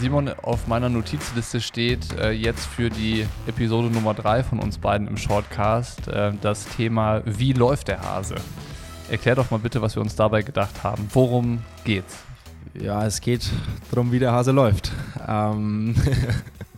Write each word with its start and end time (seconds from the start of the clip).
Simon, 0.00 0.28
auf 0.28 0.68
meiner 0.68 0.88
Notizliste 0.88 1.60
steht 1.60 2.16
äh, 2.18 2.30
jetzt 2.30 2.66
für 2.66 2.88
die 2.88 3.26
Episode 3.48 3.88
Nummer 3.88 4.14
3 4.14 4.44
von 4.44 4.60
uns 4.60 4.78
beiden 4.78 5.08
im 5.08 5.16
Shortcast 5.16 6.06
äh, 6.06 6.32
das 6.40 6.66
Thema 6.68 7.22
Wie 7.24 7.52
läuft 7.52 7.88
der 7.88 8.00
Hase? 8.02 8.36
Erklär 9.10 9.34
doch 9.34 9.50
mal 9.50 9.58
bitte, 9.58 9.82
was 9.82 9.96
wir 9.96 10.02
uns 10.02 10.14
dabei 10.14 10.42
gedacht 10.42 10.84
haben. 10.84 11.08
Worum 11.12 11.64
geht's? 11.84 12.16
Ja, 12.80 13.04
es 13.06 13.20
geht 13.20 13.50
darum, 13.90 14.12
wie 14.12 14.20
der 14.20 14.30
Hase 14.30 14.52
läuft. 14.52 14.92
Ähm 15.26 15.96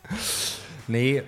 nee, 0.89 1.23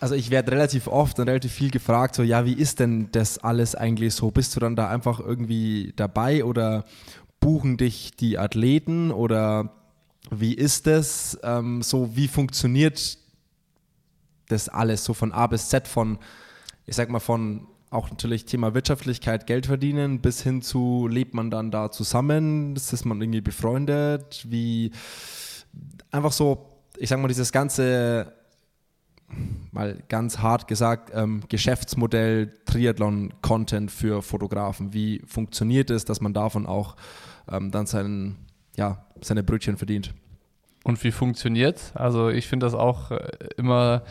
also 0.00 0.14
ich 0.14 0.30
werde 0.30 0.52
relativ 0.52 0.86
oft 0.86 1.18
und 1.18 1.28
relativ 1.28 1.52
viel 1.52 1.70
gefragt, 1.70 2.14
so 2.14 2.22
ja, 2.22 2.44
wie 2.44 2.54
ist 2.54 2.78
denn 2.78 3.08
das 3.12 3.38
alles 3.38 3.74
eigentlich 3.74 4.14
so? 4.14 4.30
Bist 4.30 4.54
du 4.54 4.60
dann 4.60 4.76
da 4.76 4.90
einfach 4.90 5.18
irgendwie 5.18 5.94
dabei 5.96 6.44
oder 6.44 6.84
buchen 7.40 7.78
dich 7.78 8.10
die 8.16 8.38
Athleten 8.38 9.10
oder 9.10 9.81
wie 10.40 10.54
ist 10.54 10.86
das? 10.86 11.38
Ähm, 11.42 11.82
so 11.82 12.16
wie 12.16 12.28
funktioniert 12.28 13.18
das 14.48 14.68
alles 14.68 15.04
so 15.04 15.14
von 15.14 15.32
A 15.32 15.46
bis 15.46 15.68
Z 15.68 15.88
von, 15.88 16.18
ich 16.86 16.96
sag 16.96 17.08
mal 17.10 17.20
von 17.20 17.66
auch 17.90 18.10
natürlich 18.10 18.46
Thema 18.46 18.74
Wirtschaftlichkeit, 18.74 19.46
Geld 19.46 19.66
verdienen, 19.66 20.20
bis 20.20 20.42
hin 20.42 20.62
zu, 20.62 21.06
lebt 21.08 21.34
man 21.34 21.50
dann 21.50 21.70
da 21.70 21.90
zusammen, 21.90 22.74
ist 22.74 23.04
man 23.04 23.20
irgendwie 23.20 23.42
befreundet, 23.42 24.46
wie 24.48 24.92
einfach 26.10 26.32
so, 26.32 26.80
ich 26.96 27.10
sag 27.10 27.20
mal, 27.20 27.28
dieses 27.28 27.52
ganze 27.52 28.32
mal 29.70 30.02
ganz 30.08 30.38
hart 30.38 30.68
gesagt, 30.68 31.10
ähm, 31.14 31.42
Geschäftsmodell 31.48 32.52
Triathlon-Content 32.66 33.90
für 33.90 34.22
Fotografen. 34.22 34.92
Wie 34.92 35.22
funktioniert 35.26 35.90
es, 35.90 36.04
dass 36.04 36.20
man 36.20 36.34
davon 36.34 36.66
auch 36.66 36.96
ähm, 37.50 37.70
dann 37.70 37.86
seinen, 37.86 38.36
ja, 38.76 39.06
seine 39.22 39.42
Brötchen 39.42 39.76
verdient? 39.78 40.14
Und 40.84 41.02
wie 41.04 41.12
funktioniert 41.12 41.76
es? 41.76 41.96
Also 41.96 42.28
ich 42.28 42.48
finde 42.48 42.66
das 42.66 42.74
auch 42.74 43.10
äh, 43.10 43.28
immer 43.56 44.02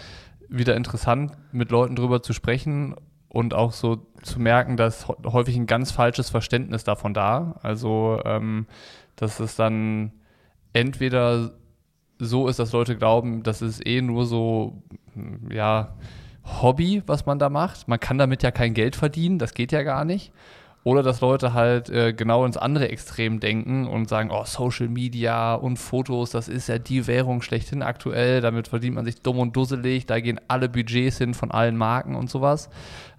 wieder 0.47 0.75
interessant, 0.75 1.33
mit 1.51 1.71
Leuten 1.71 1.95
drüber 1.95 2.21
zu 2.21 2.33
sprechen 2.33 2.95
und 3.29 3.53
auch 3.53 3.71
so 3.71 4.05
zu 4.21 4.39
merken, 4.39 4.75
dass 4.77 5.07
häufig 5.07 5.55
ein 5.55 5.65
ganz 5.65 5.91
falsches 5.91 6.29
Verständnis 6.29 6.83
davon 6.83 7.13
da. 7.13 7.55
Also 7.61 8.21
ähm, 8.25 8.67
dass 9.15 9.39
es 9.39 9.55
dann 9.55 10.11
entweder 10.73 11.51
so 12.19 12.47
ist, 12.47 12.59
dass 12.59 12.71
Leute 12.71 12.97
glauben, 12.97 13.43
das 13.43 13.61
ist 13.61 13.85
eh 13.85 14.01
nur 14.01 14.25
so, 14.25 14.83
ja, 15.49 15.95
Hobby, 16.43 17.03
was 17.05 17.25
man 17.25 17.39
da 17.39 17.49
macht. 17.49 17.87
Man 17.87 17.99
kann 17.99 18.17
damit 18.17 18.43
ja 18.43 18.51
kein 18.51 18.73
Geld 18.73 18.95
verdienen, 18.95 19.39
das 19.39 19.53
geht 19.53 19.71
ja 19.71 19.83
gar 19.83 20.05
nicht. 20.05 20.31
Oder 20.83 21.03
dass 21.03 21.21
Leute 21.21 21.53
halt 21.53 21.89
äh, 21.89 22.11
genau 22.11 22.43
ins 22.43 22.57
andere 22.57 22.89
Extrem 22.89 23.39
denken 23.39 23.85
und 23.85 24.09
sagen, 24.09 24.29
oh, 24.31 24.45
Social 24.45 24.87
Media 24.87 25.53
und 25.53 25.77
Fotos, 25.77 26.31
das 26.31 26.47
ist 26.47 26.67
ja 26.67 26.79
die 26.79 27.05
Währung 27.05 27.43
schlechthin 27.43 27.83
aktuell, 27.83 28.41
damit 28.41 28.67
verdient 28.67 28.95
man 28.95 29.05
sich 29.05 29.21
dumm 29.21 29.37
und 29.37 29.55
dusselig, 29.55 30.07
da 30.07 30.19
gehen 30.19 30.39
alle 30.47 30.69
Budgets 30.69 31.19
hin 31.19 31.35
von 31.35 31.51
allen 31.51 31.77
Marken 31.77 32.15
und 32.15 32.31
sowas. 32.31 32.69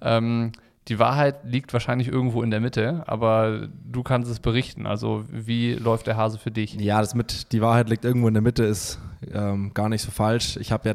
Ähm, 0.00 0.50
die 0.88 0.98
Wahrheit 0.98 1.44
liegt 1.44 1.72
wahrscheinlich 1.72 2.08
irgendwo 2.08 2.42
in 2.42 2.50
der 2.50 2.58
Mitte, 2.58 3.04
aber 3.06 3.68
du 3.84 4.02
kannst 4.02 4.28
es 4.28 4.40
berichten. 4.40 4.84
Also 4.84 5.24
wie 5.30 5.74
läuft 5.74 6.08
der 6.08 6.16
Hase 6.16 6.38
für 6.38 6.50
dich? 6.50 6.74
Ja, 6.74 7.00
das 7.00 7.14
mit 7.14 7.52
die 7.52 7.60
Wahrheit 7.60 7.88
liegt 7.88 8.04
irgendwo 8.04 8.26
in 8.26 8.34
der 8.34 8.42
Mitte 8.42 8.64
ist 8.64 8.98
ähm, 9.32 9.72
gar 9.72 9.88
nicht 9.88 10.02
so 10.02 10.10
falsch. 10.10 10.56
Ich 10.56 10.72
habe 10.72 10.88
ja, 10.88 10.94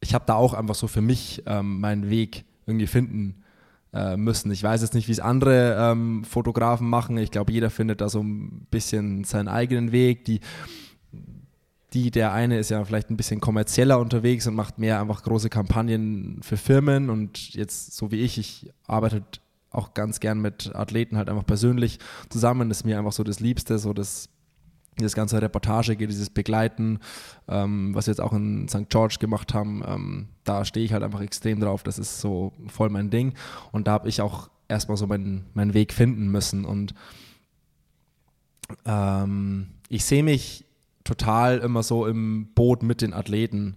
ich 0.00 0.14
habe 0.14 0.24
da 0.26 0.34
auch 0.34 0.52
einfach 0.52 0.74
so 0.74 0.88
für 0.88 1.00
mich 1.00 1.44
ähm, 1.46 1.78
meinen 1.78 2.10
Weg 2.10 2.44
irgendwie 2.66 2.88
finden 2.88 3.41
äh, 3.92 4.16
müssen. 4.16 4.50
Ich 4.50 4.62
weiß 4.62 4.82
jetzt 4.82 4.94
nicht, 4.94 5.08
wie 5.08 5.12
es 5.12 5.20
andere 5.20 5.76
ähm, 5.78 6.24
Fotografen 6.24 6.88
machen. 6.88 7.16
Ich 7.18 7.30
glaube, 7.30 7.52
jeder 7.52 7.70
findet 7.70 8.00
da 8.00 8.08
so 8.08 8.20
ein 8.20 8.66
bisschen 8.70 9.24
seinen 9.24 9.48
eigenen 9.48 9.92
Weg. 9.92 10.24
Die 10.24 10.40
die, 11.92 12.10
der 12.10 12.32
eine 12.32 12.58
ist 12.58 12.70
ja 12.70 12.84
vielleicht 12.84 13.10
ein 13.10 13.16
bisschen 13.16 13.40
kommerzieller 13.40 13.98
unterwegs 13.98 14.46
und 14.46 14.54
macht 14.54 14.78
mehr 14.78 15.00
einfach 15.00 15.22
große 15.22 15.50
Kampagnen 15.50 16.40
für 16.42 16.56
Firmen 16.56 17.10
und 17.10 17.52
jetzt 17.54 17.96
so 17.96 18.10
wie 18.10 18.20
ich, 18.20 18.38
ich 18.38 18.72
arbeite 18.86 19.22
auch 19.70 19.94
ganz 19.94 20.20
gern 20.20 20.40
mit 20.40 20.74
Athleten 20.74 21.16
halt 21.16 21.28
einfach 21.28 21.46
persönlich 21.46 21.98
zusammen. 22.28 22.68
Das 22.68 22.78
ist 22.78 22.84
mir 22.84 22.98
einfach 22.98 23.12
so 23.12 23.24
das 23.24 23.40
Liebste, 23.40 23.78
so 23.78 23.92
das, 23.92 24.28
das 24.96 25.14
ganze 25.14 25.40
Reportage 25.40 25.96
dieses 25.96 26.30
Begleiten, 26.30 26.98
ähm, 27.48 27.94
was 27.94 28.06
wir 28.06 28.12
jetzt 28.12 28.20
auch 28.20 28.32
in 28.32 28.68
St. 28.68 28.88
George 28.90 29.16
gemacht 29.18 29.54
haben, 29.54 29.82
ähm, 29.86 30.28
da 30.44 30.64
stehe 30.64 30.84
ich 30.84 30.92
halt 30.92 31.02
einfach 31.02 31.22
extrem 31.22 31.60
drauf. 31.60 31.82
Das 31.82 31.98
ist 31.98 32.20
so 32.20 32.52
voll 32.68 32.90
mein 32.90 33.10
Ding. 33.10 33.34
Und 33.70 33.86
da 33.86 33.92
habe 33.92 34.08
ich 34.08 34.20
auch 34.20 34.50
erstmal 34.68 34.96
so 34.96 35.06
meinen, 35.06 35.46
meinen 35.54 35.74
Weg 35.74 35.92
finden 35.92 36.28
müssen. 36.28 36.64
Und 36.64 36.94
ähm, 38.84 39.68
ich 39.88 40.04
sehe 40.04 40.22
mich 40.22 40.64
total 41.04 41.58
immer 41.58 41.82
so 41.82 42.06
im 42.06 42.48
Boot 42.54 42.82
mit 42.82 43.00
den 43.00 43.14
Athleten, 43.14 43.76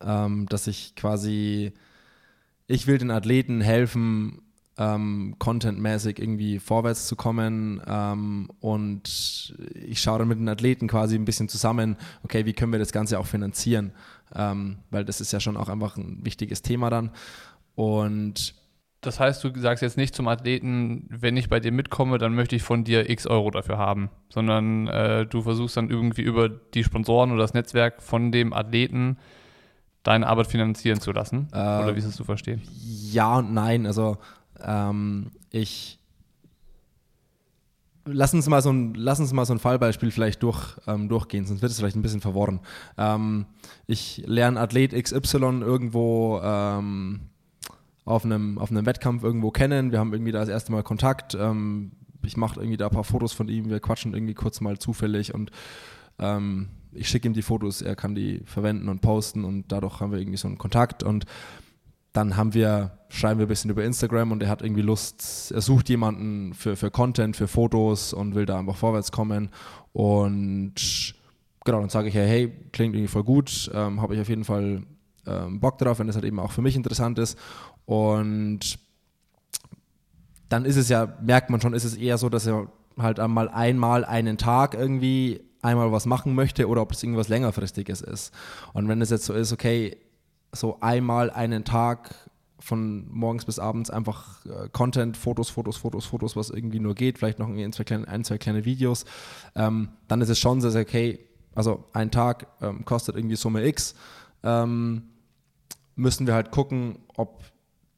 ähm, 0.00 0.46
dass 0.48 0.66
ich 0.66 0.94
quasi, 0.96 1.72
ich 2.66 2.86
will 2.86 2.98
den 2.98 3.10
Athleten 3.10 3.60
helfen, 3.60 4.40
ähm, 4.78 5.34
contentmäßig 5.38 6.20
irgendwie 6.20 6.58
vorwärts 6.60 7.08
zu 7.08 7.16
kommen 7.16 7.82
ähm, 7.86 8.48
und 8.60 9.56
ich 9.74 10.00
schaue 10.00 10.20
dann 10.20 10.28
mit 10.28 10.38
den 10.38 10.48
Athleten 10.48 10.86
quasi 10.86 11.16
ein 11.16 11.24
bisschen 11.24 11.48
zusammen, 11.48 11.96
okay, 12.22 12.46
wie 12.46 12.52
können 12.52 12.72
wir 12.72 12.78
das 12.78 12.92
Ganze 12.92 13.18
auch 13.18 13.26
finanzieren, 13.26 13.92
ähm, 14.34 14.78
weil 14.90 15.04
das 15.04 15.20
ist 15.20 15.32
ja 15.32 15.40
schon 15.40 15.56
auch 15.56 15.68
einfach 15.68 15.96
ein 15.96 16.24
wichtiges 16.24 16.62
Thema 16.62 16.90
dann 16.90 17.10
und 17.74 18.54
das 19.00 19.20
heißt, 19.20 19.44
du 19.44 19.52
sagst 19.60 19.82
jetzt 19.82 19.96
nicht 19.96 20.14
zum 20.14 20.26
Athleten, 20.26 21.06
wenn 21.08 21.36
ich 21.36 21.48
bei 21.48 21.60
dir 21.60 21.70
mitkomme, 21.70 22.18
dann 22.18 22.34
möchte 22.34 22.56
ich 22.56 22.62
von 22.62 22.82
dir 22.82 23.08
x 23.08 23.28
Euro 23.28 23.50
dafür 23.50 23.78
haben, 23.78 24.10
sondern 24.28 24.88
äh, 24.88 25.24
du 25.24 25.42
versuchst 25.42 25.76
dann 25.76 25.88
irgendwie 25.88 26.22
über 26.22 26.48
die 26.48 26.82
Sponsoren 26.82 27.30
oder 27.30 27.42
das 27.42 27.54
Netzwerk 27.54 28.02
von 28.02 28.32
dem 28.32 28.52
Athleten 28.52 29.18
deine 30.02 30.26
Arbeit 30.26 30.48
finanzieren 30.48 31.00
zu 31.00 31.12
lassen. 31.12 31.48
Äh, 31.52 31.56
oder 31.56 31.94
wie 31.94 31.98
ist 31.98 32.08
das 32.08 32.16
zu 32.16 32.24
verstehen? 32.24 32.62
Ja 33.12 33.38
und 33.38 33.52
nein. 33.52 33.86
Also 33.86 34.18
ähm, 34.62 35.30
ich 35.50 35.98
lass 38.10 38.34
uns 38.34 38.48
mal 38.48 38.62
so 38.62 38.70
ein, 38.70 38.94
lass 38.94 39.20
uns 39.20 39.32
mal 39.32 39.44
so 39.44 39.52
ein 39.52 39.58
Fallbeispiel 39.58 40.10
vielleicht 40.10 40.42
durch, 40.42 40.76
ähm, 40.86 41.08
durchgehen, 41.08 41.44
sonst 41.46 41.62
wird 41.62 41.70
es 41.70 41.78
vielleicht 41.78 41.96
ein 41.96 42.02
bisschen 42.02 42.20
verworren. 42.20 42.60
Ähm, 42.96 43.46
ich 43.86 44.22
lerne 44.26 44.60
Athlet 44.60 44.92
XY 44.92 45.60
irgendwo 45.60 46.40
ähm, 46.42 47.20
auf 48.04 48.24
einem, 48.24 48.58
auf 48.58 48.70
einem 48.70 48.86
Wettkampf 48.86 49.22
irgendwo 49.22 49.50
kennen. 49.50 49.92
Wir 49.92 49.98
haben 49.98 50.12
irgendwie 50.12 50.32
da 50.32 50.40
das 50.40 50.48
erste 50.48 50.72
Mal 50.72 50.82
Kontakt. 50.82 51.34
Ähm, 51.34 51.92
ich 52.24 52.36
mache 52.36 52.60
irgendwie 52.60 52.76
da 52.76 52.86
ein 52.86 52.92
paar 52.92 53.04
Fotos 53.04 53.32
von 53.32 53.48
ihm. 53.48 53.68
Wir 53.68 53.80
quatschen 53.80 54.14
irgendwie 54.14 54.34
kurz 54.34 54.60
mal 54.60 54.78
zufällig 54.78 55.34
und 55.34 55.50
ähm, 56.18 56.68
ich 56.92 57.08
schicke 57.08 57.28
ihm 57.28 57.34
die 57.34 57.42
Fotos. 57.42 57.82
Er 57.82 57.96
kann 57.96 58.14
die 58.14 58.40
verwenden 58.44 58.88
und 58.88 59.00
posten 59.00 59.44
und 59.44 59.70
dadurch 59.70 60.00
haben 60.00 60.12
wir 60.12 60.18
irgendwie 60.18 60.38
so 60.38 60.48
einen 60.48 60.58
Kontakt 60.58 61.02
und 61.02 61.26
dann 62.12 62.36
haben 62.36 62.54
wir, 62.54 62.98
schreiben 63.08 63.38
wir 63.38 63.46
ein 63.46 63.48
bisschen 63.48 63.70
über 63.70 63.84
Instagram 63.84 64.32
und 64.32 64.42
er 64.42 64.48
hat 64.48 64.62
irgendwie 64.62 64.82
Lust, 64.82 65.52
er 65.52 65.60
sucht 65.60 65.88
jemanden 65.88 66.54
für, 66.54 66.76
für 66.76 66.90
Content, 66.90 67.36
für 67.36 67.48
Fotos 67.48 68.12
und 68.12 68.34
will 68.34 68.46
da 68.46 68.58
einfach 68.58 68.76
vorwärts 68.76 69.12
kommen. 69.12 69.50
Und 69.92 71.14
genau, 71.64 71.80
dann 71.80 71.90
sage 71.90 72.08
ich 72.08 72.14
ja, 72.14 72.22
hey, 72.22 72.52
klingt 72.72 72.94
irgendwie 72.94 73.08
voll 73.08 73.24
gut, 73.24 73.70
ähm, 73.74 74.00
habe 74.00 74.14
ich 74.14 74.20
auf 74.20 74.28
jeden 74.28 74.44
Fall 74.44 74.82
ähm, 75.26 75.60
Bock 75.60 75.78
drauf, 75.78 75.98
wenn 75.98 76.06
das 76.06 76.16
halt 76.16 76.24
eben 76.24 76.40
auch 76.40 76.52
für 76.52 76.62
mich 76.62 76.76
interessant 76.76 77.18
ist. 77.18 77.38
Und 77.84 78.78
dann 80.48 80.64
ist 80.64 80.76
es 80.76 80.88
ja, 80.88 81.14
merkt 81.22 81.50
man 81.50 81.60
schon, 81.60 81.74
ist 81.74 81.84
es 81.84 81.96
eher 81.96 82.18
so, 82.18 82.28
dass 82.28 82.46
er 82.46 82.68
halt 82.96 83.20
einmal 83.20 83.48
einmal 83.48 84.04
einen 84.04 84.38
Tag 84.38 84.74
irgendwie 84.74 85.40
einmal 85.62 85.92
was 85.92 86.06
machen 86.06 86.34
möchte 86.34 86.68
oder 86.68 86.82
ob 86.82 86.92
es 86.92 87.02
irgendwas 87.02 87.28
längerfristiges 87.28 88.00
ist. 88.00 88.32
Und 88.72 88.88
wenn 88.88 89.00
es 89.00 89.10
jetzt 89.10 89.24
so 89.24 89.34
ist, 89.34 89.52
okay, 89.52 89.96
so 90.52 90.78
einmal 90.80 91.30
einen 91.30 91.64
Tag 91.64 92.14
von 92.58 93.06
morgens 93.10 93.44
bis 93.44 93.58
abends 93.58 93.90
einfach 93.90 94.44
äh, 94.46 94.68
Content, 94.70 95.16
Fotos, 95.16 95.48
Fotos, 95.48 95.76
Fotos, 95.76 96.06
Fotos, 96.06 96.36
was 96.36 96.50
irgendwie 96.50 96.80
nur 96.80 96.94
geht, 96.94 97.18
vielleicht 97.18 97.38
noch 97.38 97.48
ein, 97.48 97.72
zwei 97.72 97.84
kleine, 97.84 98.08
ein, 98.08 98.24
zwei 98.24 98.38
kleine 98.38 98.64
Videos, 98.64 99.04
ähm, 99.54 99.90
dann 100.08 100.20
ist 100.20 100.28
es 100.28 100.38
schon 100.38 100.60
sehr, 100.60 100.70
sehr 100.70 100.82
okay, 100.82 101.20
also 101.54 101.84
ein 101.92 102.10
Tag 102.10 102.48
ähm, 102.60 102.84
kostet 102.84 103.16
irgendwie 103.16 103.36
Summe 103.36 103.64
X, 103.66 103.94
ähm, 104.42 105.02
müssen 105.94 106.26
wir 106.26 106.34
halt 106.34 106.50
gucken, 106.50 106.98
ob 107.16 107.44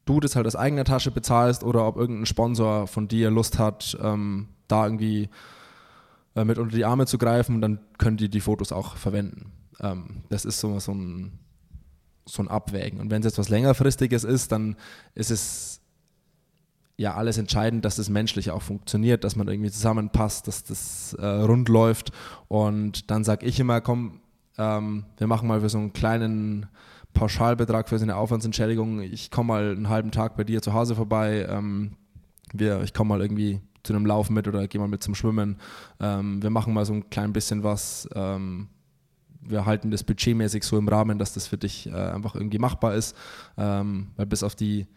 du 0.05 0.19
das 0.19 0.35
halt 0.35 0.47
aus 0.47 0.55
eigener 0.55 0.83
Tasche 0.83 1.11
bezahlst 1.11 1.63
oder 1.63 1.87
ob 1.87 1.97
irgendein 1.97 2.25
Sponsor 2.25 2.87
von 2.87 3.07
dir 3.07 3.31
Lust 3.31 3.59
hat, 3.59 3.97
ähm, 4.01 4.49
da 4.67 4.85
irgendwie 4.85 5.29
äh, 6.35 6.45
mit 6.45 6.57
unter 6.57 6.75
die 6.75 6.85
Arme 6.85 7.05
zu 7.05 7.17
greifen, 7.17 7.61
dann 7.61 7.79
können 7.97 8.17
die 8.17 8.29
die 8.29 8.41
Fotos 8.41 8.71
auch 8.71 8.95
verwenden. 8.95 9.51
Ähm, 9.79 10.23
das 10.29 10.45
ist 10.45 10.59
so, 10.59 10.79
so, 10.79 10.93
ein, 10.93 11.39
so 12.33 12.41
ein 12.41 12.47
Abwägen. 12.47 12.99
Und 12.99 13.11
wenn 13.11 13.21
es 13.21 13.25
jetzt 13.25 13.37
was 13.37 13.49
längerfristiges 13.49 14.23
ist, 14.23 14.51
dann 14.51 14.75
ist 15.15 15.31
es 15.31 15.81
ja 16.97 17.15
alles 17.15 17.37
entscheidend, 17.37 17.83
dass 17.83 17.95
das 17.95 18.09
menschlich 18.09 18.51
auch 18.51 18.61
funktioniert, 18.61 19.23
dass 19.23 19.35
man 19.35 19.47
irgendwie 19.47 19.71
zusammenpasst, 19.71 20.47
dass 20.47 20.63
das 20.63 21.13
äh, 21.19 21.25
rund 21.25 21.67
läuft. 21.67 22.11
Und 22.47 23.09
dann 23.11 23.23
sage 23.23 23.45
ich 23.45 23.59
immer, 23.59 23.81
komm, 23.81 24.21
ähm, 24.57 25.05
wir 25.17 25.27
machen 25.27 25.47
mal 25.47 25.61
für 25.61 25.69
so 25.69 25.77
einen 25.77 25.93
kleinen 25.93 26.67
Pauschalbetrag 27.13 27.89
für 27.89 27.99
seine 27.99 28.15
Aufwandsentschädigung. 28.15 29.01
Ich 29.01 29.31
komme 29.31 29.47
mal 29.47 29.71
einen 29.71 29.89
halben 29.89 30.11
Tag 30.11 30.37
bei 30.37 30.43
dir 30.43 30.61
zu 30.61 30.73
Hause 30.73 30.95
vorbei. 30.95 31.45
Ähm, 31.49 31.97
wir, 32.53 32.81
ich 32.83 32.93
komme 32.93 33.09
mal 33.09 33.21
irgendwie 33.21 33.61
zu 33.83 33.93
einem 33.93 34.05
Laufen 34.05 34.33
mit 34.33 34.47
oder 34.47 34.67
gehe 34.67 34.79
mal 34.79 34.87
mit 34.87 35.03
zum 35.03 35.15
Schwimmen. 35.15 35.57
Ähm, 35.99 36.41
wir 36.41 36.49
machen 36.49 36.73
mal 36.73 36.85
so 36.85 36.93
ein 36.93 37.09
klein 37.09 37.33
bisschen 37.33 37.63
was. 37.63 38.07
Wir 39.41 39.65
halten 39.65 39.91
das 39.91 40.03
budgetmäßig 40.03 40.63
so 40.63 40.77
im 40.77 40.87
Rahmen, 40.87 41.17
dass 41.17 41.33
das 41.33 41.47
für 41.47 41.57
dich 41.57 41.87
äh, 41.87 41.93
einfach 41.93 42.35
irgendwie 42.35 42.59
machbar 42.59 42.95
ist. 42.95 43.15
Ähm, 43.57 44.07
weil 44.15 44.25
bis 44.25 44.43
auf 44.43 44.55
die 44.55 44.87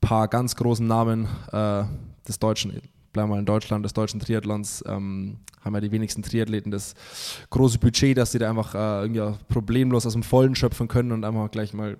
paar 0.00 0.28
ganz 0.28 0.56
großen 0.56 0.86
Namen 0.86 1.26
äh, 1.52 1.84
des 2.26 2.38
deutschen, 2.38 2.80
bleiben 3.12 3.30
wir 3.30 3.38
in 3.38 3.46
Deutschland, 3.46 3.84
des 3.84 3.92
deutschen 3.92 4.20
Triathlons, 4.20 4.84
ähm, 4.86 5.38
haben 5.62 5.74
ja 5.74 5.80
die 5.80 5.92
wenigsten 5.92 6.22
Triathleten 6.22 6.70
das 6.70 6.94
große 7.50 7.78
Budget, 7.78 8.16
dass 8.16 8.32
sie 8.32 8.38
da 8.38 8.48
einfach 8.48 8.74
äh, 8.74 9.02
irgendwie 9.02 9.44
problemlos 9.48 10.06
aus 10.06 10.14
dem 10.14 10.22
Vollen 10.22 10.54
schöpfen 10.54 10.88
können 10.88 11.12
und 11.12 11.24
einfach 11.24 11.50
gleich 11.50 11.74
mal 11.74 11.98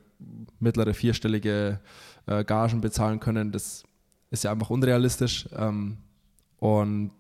mittlere 0.59 0.95
vierstellige 0.95 1.81
äh, 2.27 2.45
Gagen 2.45 2.81
bezahlen 2.81 3.21
können. 3.21 3.53
Das 3.53 3.85
ist 4.31 4.45
ja 4.45 4.53
einfach 4.53 4.71
unrealistisch. 4.71 5.49
Ähm, 5.57 5.99
und 6.59 7.11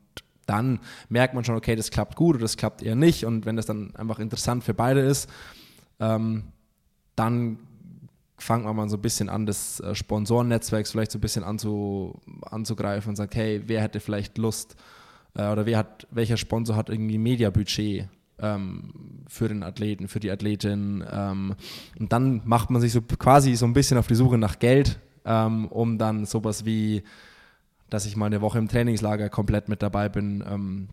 dann 0.50 0.80
merkt 1.08 1.32
man 1.32 1.44
schon, 1.44 1.54
okay, 1.54 1.76
das 1.76 1.90
klappt 1.92 2.16
gut 2.16 2.34
oder 2.34 2.42
das 2.42 2.56
klappt 2.56 2.82
eher 2.82 2.96
nicht. 2.96 3.24
Und 3.24 3.46
wenn 3.46 3.54
das 3.54 3.66
dann 3.66 3.94
einfach 3.94 4.18
interessant 4.18 4.64
für 4.64 4.74
beide 4.74 5.00
ist, 5.00 5.30
ähm, 6.00 6.42
dann 7.14 7.58
fangt 8.36 8.64
man 8.64 8.74
mal 8.74 8.88
so 8.88 8.96
ein 8.96 9.02
bisschen 9.02 9.28
an, 9.28 9.46
das 9.46 9.78
äh, 9.80 9.94
Sponsorennetzwerk 9.94 10.88
vielleicht 10.88 11.12
so 11.12 11.18
ein 11.18 11.20
bisschen 11.20 11.44
anzu, 11.44 12.20
anzugreifen 12.42 13.10
und 13.10 13.16
sagt, 13.16 13.36
hey, 13.36 13.62
wer 13.66 13.80
hätte 13.80 14.00
vielleicht 14.00 14.38
Lust 14.38 14.74
äh, 15.34 15.48
oder 15.52 15.66
wer 15.66 15.78
hat, 15.78 16.08
welcher 16.10 16.36
Sponsor 16.36 16.74
hat 16.74 16.88
irgendwie 16.88 17.18
Mediabudget 17.18 18.08
ähm, 18.40 18.90
für 19.28 19.46
den 19.46 19.62
Athleten, 19.62 20.08
für 20.08 20.18
die 20.18 20.32
Athletin. 20.32 21.04
Ähm, 21.08 21.54
und 21.98 22.12
dann 22.12 22.42
macht 22.44 22.70
man 22.70 22.80
sich 22.80 22.92
so 22.92 23.02
quasi 23.02 23.54
so 23.54 23.66
ein 23.66 23.72
bisschen 23.72 23.98
auf 23.98 24.08
die 24.08 24.16
Suche 24.16 24.38
nach 24.38 24.58
Geld, 24.58 24.98
ähm, 25.24 25.68
um 25.68 25.96
dann 25.96 26.24
sowas 26.24 26.64
wie, 26.64 27.04
dass 27.90 28.06
ich 28.06 28.16
mal 28.16 28.26
eine 28.26 28.40
Woche 28.40 28.58
im 28.58 28.68
Trainingslager 28.68 29.28
komplett 29.28 29.68
mit 29.68 29.82
dabei 29.82 30.08
bin, 30.08 30.42
ähm, 30.48 30.88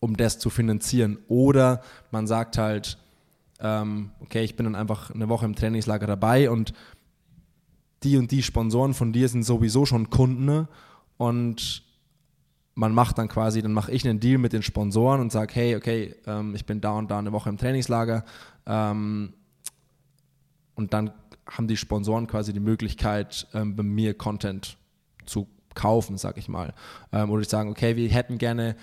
um 0.00 0.16
das 0.16 0.38
zu 0.38 0.50
finanzieren. 0.50 1.18
Oder 1.28 1.80
man 2.10 2.26
sagt 2.26 2.58
halt, 2.58 2.98
ähm, 3.60 4.10
okay, 4.20 4.44
ich 4.44 4.56
bin 4.56 4.64
dann 4.64 4.74
einfach 4.74 5.10
eine 5.10 5.28
Woche 5.28 5.46
im 5.46 5.54
Trainingslager 5.54 6.06
dabei 6.06 6.50
und 6.50 6.74
die 8.02 8.18
und 8.18 8.30
die 8.30 8.42
Sponsoren 8.42 8.92
von 8.92 9.12
dir 9.12 9.28
sind 9.28 9.44
sowieso 9.44 9.86
schon 9.86 10.10
Kunden 10.10 10.68
und 11.16 11.82
man 12.74 12.92
macht 12.92 13.18
dann 13.18 13.28
quasi, 13.28 13.62
dann 13.62 13.72
mache 13.72 13.92
ich 13.92 14.06
einen 14.06 14.20
Deal 14.20 14.38
mit 14.38 14.52
den 14.52 14.62
Sponsoren 14.62 15.20
und 15.20 15.32
sage, 15.32 15.54
hey, 15.54 15.76
okay, 15.76 16.16
ähm, 16.26 16.54
ich 16.54 16.66
bin 16.66 16.80
da 16.80 16.92
und 16.92 17.10
da 17.10 17.18
eine 17.18 17.32
Woche 17.32 17.48
im 17.48 17.56
Trainingslager 17.56 18.24
ähm, 18.66 19.32
und 20.74 20.92
dann 20.92 21.12
haben 21.46 21.68
die 21.68 21.76
Sponsoren 21.76 22.26
quasi 22.26 22.52
die 22.52 22.60
Möglichkeit, 22.60 23.46
ähm, 23.54 23.76
bei 23.76 23.82
mir 23.82 24.14
Content 24.14 24.76
zu 25.24 25.46
kaufen, 25.74 26.18
sag 26.18 26.38
ich 26.38 26.48
mal. 26.48 26.74
Ähm, 27.12 27.30
oder 27.30 27.42
ich 27.42 27.48
sagen, 27.48 27.70
okay, 27.70 27.96
wir 27.96 28.08
hätten 28.08 28.38
gerne 28.38 28.76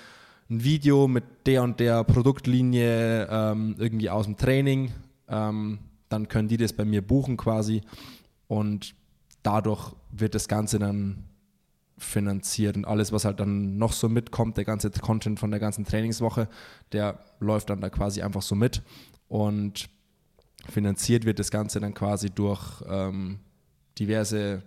ein 0.49 0.63
Video 0.63 1.07
mit 1.07 1.23
der 1.45 1.63
und 1.63 1.79
der 1.79 2.03
Produktlinie 2.03 3.27
ähm, 3.29 3.75
irgendwie 3.77 4.09
aus 4.09 4.25
dem 4.25 4.37
Training. 4.37 4.91
Ähm, 5.27 5.79
dann 6.09 6.27
können 6.27 6.49
die 6.49 6.57
das 6.57 6.73
bei 6.73 6.85
mir 6.85 7.01
buchen 7.01 7.37
quasi 7.37 7.81
und 8.47 8.93
dadurch 9.43 9.93
wird 10.11 10.35
das 10.35 10.47
Ganze 10.47 10.77
dann 10.77 11.23
finanziert 11.97 12.75
und 12.75 12.85
alles, 12.85 13.11
was 13.11 13.25
halt 13.25 13.39
dann 13.39 13.77
noch 13.77 13.93
so 13.93 14.09
mitkommt, 14.09 14.57
der 14.57 14.65
ganze 14.65 14.89
Content 14.89 15.39
von 15.39 15.51
der 15.51 15.59
ganzen 15.59 15.85
Trainingswoche, 15.85 16.49
der 16.91 17.19
läuft 17.39 17.69
dann 17.69 17.79
da 17.79 17.89
quasi 17.89 18.21
einfach 18.21 18.41
so 18.41 18.55
mit 18.55 18.81
und 19.27 19.87
finanziert 20.69 21.25
wird 21.25 21.39
das 21.39 21.51
Ganze 21.51 21.79
dann 21.79 21.93
quasi 21.93 22.29
durch 22.29 22.83
ähm, 22.87 23.39
diverse 23.97 24.63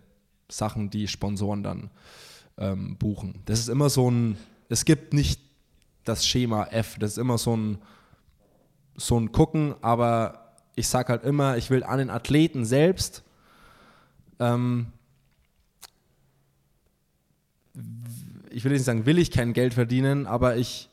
Sachen, 0.48 0.90
die 0.90 1.08
Sponsoren 1.08 1.62
dann 1.62 1.90
ähm, 2.58 2.96
buchen. 2.96 3.40
Das 3.46 3.58
ist 3.58 3.68
immer 3.68 3.90
so 3.90 4.10
ein, 4.10 4.36
es 4.68 4.84
gibt 4.84 5.12
nicht 5.12 5.40
das 6.04 6.26
Schema 6.26 6.64
F, 6.66 6.96
das 6.98 7.12
ist 7.12 7.18
immer 7.18 7.38
so 7.38 7.56
ein, 7.56 7.78
so 8.96 9.18
ein 9.18 9.32
Gucken, 9.32 9.74
aber 9.80 10.54
ich 10.76 10.88
sage 10.88 11.08
halt 11.08 11.24
immer, 11.24 11.56
ich 11.56 11.70
will 11.70 11.82
an 11.82 11.98
den 11.98 12.10
Athleten 12.10 12.64
selbst 12.64 13.24
ähm, 14.38 14.86
ich 18.50 18.64
will 18.64 18.72
nicht 18.72 18.84
sagen, 18.84 19.06
will 19.06 19.18
ich 19.18 19.30
kein 19.30 19.52
Geld 19.52 19.74
verdienen, 19.74 20.26
aber 20.26 20.56
ich 20.56 20.88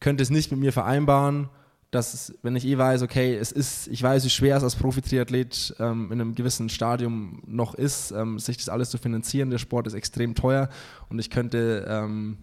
könnte 0.00 0.22
es 0.22 0.30
nicht 0.30 0.50
mit 0.50 0.60
mir 0.60 0.72
vereinbaren, 0.72 1.48
dass 1.96 2.14
es, 2.14 2.34
wenn 2.42 2.54
ich 2.54 2.66
eh 2.66 2.78
weiß, 2.78 3.02
okay, 3.02 3.36
es 3.36 3.50
ist, 3.50 3.88
ich 3.88 4.02
weiß, 4.02 4.24
wie 4.24 4.30
schwer 4.30 4.56
es 4.56 4.62
als 4.62 4.76
Profi-Triathlet 4.76 5.76
ähm, 5.80 6.12
in 6.12 6.20
einem 6.20 6.34
gewissen 6.34 6.68
Stadium 6.68 7.42
noch 7.46 7.74
ist, 7.74 8.12
ähm, 8.12 8.38
sich 8.38 8.56
das 8.58 8.68
alles 8.68 8.90
zu 8.90 8.98
finanzieren. 8.98 9.50
Der 9.50 9.58
Sport 9.58 9.86
ist 9.86 9.94
extrem 9.94 10.34
teuer 10.34 10.68
und 11.08 11.18
ich 11.18 11.30
könnte 11.30 11.86
ähm, 11.88 12.38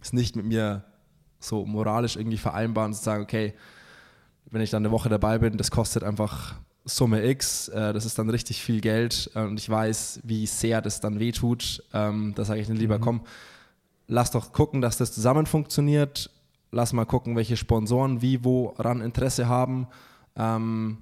es 0.00 0.12
nicht 0.12 0.34
mit 0.34 0.46
mir 0.46 0.84
so 1.38 1.64
moralisch 1.64 2.16
irgendwie 2.16 2.38
vereinbaren, 2.38 2.92
zu 2.92 3.02
sagen, 3.02 3.22
okay, 3.22 3.54
wenn 4.50 4.62
ich 4.62 4.70
dann 4.70 4.82
eine 4.82 4.90
Woche 4.90 5.08
dabei 5.08 5.38
bin, 5.38 5.56
das 5.56 5.70
kostet 5.70 6.02
einfach 6.02 6.54
Summe 6.84 7.24
X, 7.28 7.68
äh, 7.68 7.92
das 7.92 8.06
ist 8.06 8.18
dann 8.18 8.30
richtig 8.30 8.62
viel 8.62 8.80
Geld 8.80 9.30
äh, 9.34 9.42
und 9.42 9.58
ich 9.58 9.68
weiß, 9.68 10.20
wie 10.24 10.46
sehr 10.46 10.80
das 10.80 11.00
dann 11.00 11.20
wehtut. 11.20 11.84
Ähm, 11.92 12.32
da 12.34 12.44
sage 12.44 12.60
ich 12.60 12.66
dann 12.66 12.76
lieber, 12.76 12.98
mhm. 12.98 13.02
komm, 13.02 13.20
lass 14.06 14.30
doch 14.30 14.52
gucken, 14.52 14.80
dass 14.80 14.96
das 14.96 15.12
zusammen 15.12 15.46
funktioniert. 15.46 16.30
Lass 16.70 16.92
mal 16.92 17.06
gucken, 17.06 17.36
welche 17.36 17.56
Sponsoren 17.56 18.20
wie 18.20 18.44
woran 18.44 19.00
Interesse 19.00 19.48
haben. 19.48 19.86
Ähm, 20.36 20.98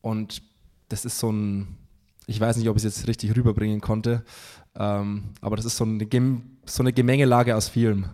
und 0.00 0.42
das 0.88 1.04
ist 1.04 1.18
so 1.18 1.30
ein, 1.30 1.78
ich 2.26 2.38
weiß 2.38 2.56
nicht, 2.56 2.68
ob 2.68 2.76
ich 2.76 2.84
es 2.84 2.96
jetzt 2.96 3.08
richtig 3.08 3.34
rüberbringen 3.36 3.80
konnte, 3.80 4.24
ähm, 4.74 5.30
aber 5.40 5.56
das 5.56 5.64
ist 5.64 5.76
so 5.76 5.84
eine, 5.84 6.06
so 6.66 6.82
eine 6.82 6.92
Gemengelage 6.92 7.56
aus 7.56 7.68
vielem. 7.68 8.06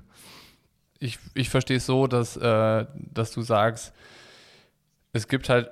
Ich, 1.00 1.18
ich 1.34 1.48
verstehe 1.48 1.78
es 1.78 1.86
so, 1.86 2.06
dass, 2.06 2.36
äh, 2.36 2.86
dass 2.94 3.32
du 3.32 3.42
sagst, 3.42 3.92
es 5.12 5.28
gibt 5.28 5.48
halt 5.48 5.70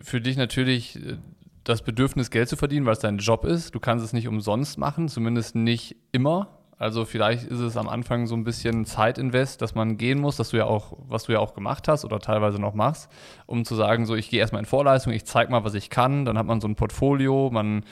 für 0.00 0.20
dich 0.20 0.36
natürlich 0.36 0.96
äh, 0.96 1.18
das 1.64 1.82
Bedürfnis, 1.82 2.30
Geld 2.30 2.48
zu 2.48 2.56
verdienen, 2.56 2.86
weil 2.86 2.94
es 2.94 3.00
dein 3.00 3.18
Job 3.18 3.44
ist. 3.44 3.74
Du 3.74 3.80
kannst 3.80 4.04
es 4.04 4.12
nicht 4.12 4.28
umsonst 4.28 4.78
machen, 4.78 5.08
zumindest 5.08 5.54
nicht 5.54 5.96
immer. 6.12 6.59
Also 6.80 7.04
vielleicht 7.04 7.44
ist 7.44 7.60
es 7.60 7.76
am 7.76 7.90
Anfang 7.90 8.26
so 8.26 8.34
ein 8.34 8.42
bisschen 8.42 8.86
Zeitinvest, 8.86 9.60
dass 9.60 9.74
man 9.74 9.98
gehen 9.98 10.18
muss, 10.18 10.36
dass 10.36 10.48
du 10.48 10.56
ja 10.56 10.64
auch, 10.64 10.96
was 11.06 11.24
du 11.24 11.32
ja 11.32 11.38
auch 11.38 11.52
gemacht 11.52 11.88
hast 11.88 12.06
oder 12.06 12.20
teilweise 12.20 12.58
noch 12.58 12.72
machst, 12.72 13.10
um 13.44 13.66
zu 13.66 13.74
sagen, 13.74 14.06
so 14.06 14.14
ich 14.14 14.30
gehe 14.30 14.40
erstmal 14.40 14.60
in 14.60 14.66
Vorleistung, 14.66 15.12
ich 15.12 15.26
zeige 15.26 15.50
mal, 15.50 15.62
was 15.62 15.74
ich 15.74 15.90
kann, 15.90 16.24
dann 16.24 16.38
hat 16.38 16.46
man 16.46 16.62
so 16.62 16.66
ein 16.66 16.76
Portfolio, 16.76 17.50
man 17.52 17.84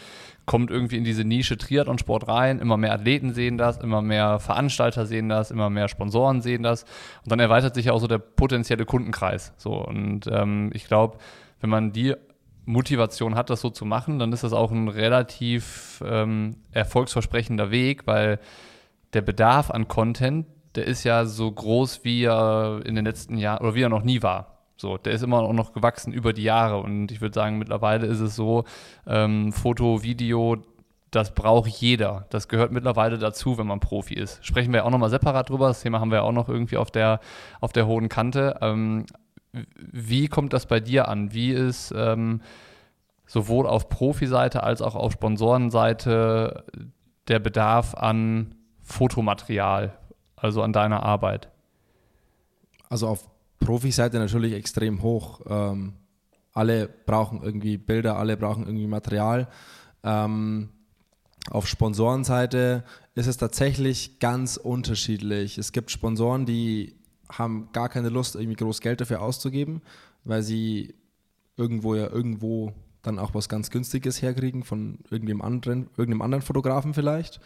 kommt 0.46 0.70
irgendwie 0.70 0.96
in 0.96 1.04
diese 1.04 1.22
Nische 1.22 1.58
Triathlon-Sport 1.58 2.28
rein, 2.28 2.60
immer 2.60 2.78
mehr 2.78 2.94
Athleten 2.94 3.34
sehen 3.34 3.58
das, 3.58 3.76
immer 3.76 4.00
mehr 4.00 4.38
Veranstalter 4.38 5.04
sehen 5.04 5.28
das, 5.28 5.50
immer 5.50 5.68
mehr 5.68 5.88
Sponsoren 5.88 6.40
sehen 6.40 6.62
das 6.62 6.84
und 7.24 7.30
dann 7.30 7.40
erweitert 7.40 7.74
sich 7.74 7.84
ja 7.84 7.92
auch 7.92 8.00
so 8.00 8.06
der 8.06 8.16
potenzielle 8.16 8.86
Kundenkreis. 8.86 9.52
So 9.58 9.84
und 9.84 10.26
ähm, 10.32 10.70
ich 10.72 10.86
glaube, 10.86 11.18
wenn 11.60 11.68
man 11.68 11.92
die 11.92 12.14
Motivation 12.64 13.34
hat, 13.34 13.50
das 13.50 13.60
so 13.60 13.68
zu 13.68 13.84
machen, 13.84 14.18
dann 14.18 14.32
ist 14.32 14.44
das 14.44 14.54
auch 14.54 14.72
ein 14.72 14.88
relativ 14.88 16.02
ähm, 16.06 16.56
erfolgsversprechender 16.72 17.70
Weg, 17.70 18.06
weil 18.06 18.40
der 19.12 19.22
Bedarf 19.22 19.70
an 19.70 19.88
Content, 19.88 20.46
der 20.74 20.86
ist 20.86 21.04
ja 21.04 21.24
so 21.24 21.50
groß, 21.50 22.04
wie 22.04 22.24
er 22.24 22.82
in 22.84 22.94
den 22.94 23.04
letzten 23.04 23.36
Jahren 23.36 23.62
oder 23.62 23.74
wie 23.74 23.82
er 23.82 23.88
noch 23.88 24.04
nie 24.04 24.22
war. 24.22 24.58
So, 24.76 24.96
der 24.96 25.12
ist 25.12 25.22
immer 25.22 25.52
noch 25.52 25.72
gewachsen 25.72 26.12
über 26.12 26.32
die 26.32 26.44
Jahre 26.44 26.78
und 26.78 27.10
ich 27.10 27.20
würde 27.20 27.34
sagen, 27.34 27.58
mittlerweile 27.58 28.06
ist 28.06 28.20
es 28.20 28.36
so, 28.36 28.64
ähm, 29.06 29.52
Foto, 29.52 30.04
Video, 30.04 30.58
das 31.10 31.34
braucht 31.34 31.68
jeder. 31.68 32.26
Das 32.30 32.48
gehört 32.48 32.70
mittlerweile 32.70 33.18
dazu, 33.18 33.58
wenn 33.58 33.66
man 33.66 33.80
Profi 33.80 34.14
ist. 34.14 34.44
Sprechen 34.44 34.72
wir 34.72 34.84
auch 34.84 34.90
nochmal 34.90 35.10
separat 35.10 35.48
drüber. 35.48 35.68
Das 35.68 35.80
Thema 35.80 36.00
haben 36.00 36.10
wir 36.10 36.22
auch 36.22 36.32
noch 36.32 36.48
irgendwie 36.48 36.76
auf 36.76 36.90
der, 36.90 37.20
auf 37.60 37.72
der 37.72 37.86
hohen 37.86 38.08
Kante. 38.08 38.58
Ähm, 38.60 39.06
wie 39.52 40.28
kommt 40.28 40.52
das 40.52 40.66
bei 40.66 40.80
dir 40.80 41.08
an? 41.08 41.32
Wie 41.32 41.50
ist 41.50 41.92
ähm, 41.96 42.42
sowohl 43.26 43.66
auf 43.66 43.88
Profi-Seite 43.88 44.62
als 44.62 44.82
auch 44.82 44.94
auf 44.94 45.12
Sponsorenseite 45.12 46.64
der 47.26 47.38
Bedarf 47.38 47.94
an 47.94 48.54
Fotomaterial, 48.88 49.96
also 50.34 50.62
an 50.62 50.72
deiner 50.72 51.02
Arbeit? 51.02 51.48
Also 52.88 53.06
auf 53.06 53.28
Profi-Seite 53.60 54.18
natürlich 54.18 54.54
extrem 54.54 55.02
hoch. 55.02 55.40
Ähm, 55.46 55.94
alle 56.52 56.88
brauchen 56.88 57.42
irgendwie 57.42 57.76
Bilder, 57.76 58.16
alle 58.16 58.36
brauchen 58.36 58.66
irgendwie 58.66 58.86
Material. 58.86 59.48
Ähm, 60.02 60.70
auf 61.50 61.66
Sponsorenseite 61.66 62.82
ist 63.14 63.26
es 63.26 63.36
tatsächlich 63.36 64.18
ganz 64.20 64.56
unterschiedlich. 64.56 65.58
Es 65.58 65.72
gibt 65.72 65.90
Sponsoren, 65.90 66.46
die 66.46 66.96
haben 67.30 67.68
gar 67.72 67.90
keine 67.90 68.08
Lust, 68.08 68.36
irgendwie 68.36 68.56
groß 68.56 68.80
Geld 68.80 69.02
dafür 69.02 69.20
auszugeben, 69.20 69.82
weil 70.24 70.42
sie 70.42 70.94
irgendwo 71.56 71.94
ja 71.94 72.08
irgendwo 72.08 72.72
dann 73.02 73.18
auch 73.18 73.34
was 73.34 73.48
ganz 73.48 73.70
Günstiges 73.70 74.22
herkriegen 74.22 74.64
von 74.64 74.98
irgendeinem 75.10 75.42
anderen, 75.42 75.90
irgendeinem 75.96 76.22
anderen 76.22 76.42
Fotografen 76.42 76.94
vielleicht. 76.94 77.40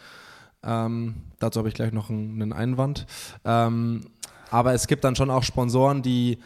Ähm, 0.63 1.15
dazu 1.39 1.59
habe 1.59 1.69
ich 1.69 1.75
gleich 1.75 1.91
noch 1.91 2.09
einen, 2.09 2.53
Einwand. 2.53 3.05
Ähm, 3.45 4.01
aber 4.49 4.73
es 4.73 4.87
gibt 4.87 5.03
dann 5.03 5.15
schon 5.15 5.29
auch 5.29 5.43
Sponsoren, 5.43 6.01
die, 6.01 6.37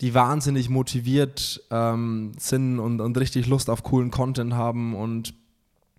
die 0.00 0.14
wahnsinnig 0.14 0.68
motiviert 0.68 1.62
ähm, 1.70 2.32
sind 2.38 2.78
und, 2.78 3.00
und 3.00 3.18
richtig 3.18 3.46
Lust 3.46 3.70
auf 3.70 3.82
coolen 3.82 4.10
Content 4.10 4.54
haben 4.54 4.94
und 4.94 5.34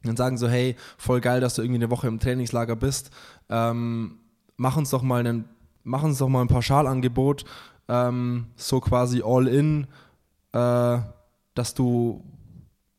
dann 0.04 0.18
sagen 0.18 0.38
so, 0.38 0.48
hey, 0.48 0.76
voll 0.98 1.22
geil, 1.22 1.42
dass 1.42 1.56
du 1.56 1.62
irgendwie 1.62 1.80
eine 1.80 1.92
Woche 1.92 2.08
im 2.08 2.20
Trainingslager 2.20 2.76
bist. 2.76 3.12
Ähm, 3.50 4.18
mach 4.58 4.78
uns 4.78 4.90
doch 4.90 5.04
mal 5.04 5.20
einen 5.20 5.46
mach 5.84 6.04
uns 6.04 6.20
doch 6.20 6.30
mal 6.30 6.42
ein 6.42 6.48
Pauschalangebot 6.48 7.46
ähm, 7.88 8.48
so 8.56 8.80
quasi 8.80 9.22
all 9.24 9.48
in, 9.48 9.88
äh, 10.54 11.00
dass 11.54 11.74
du, 11.74 12.24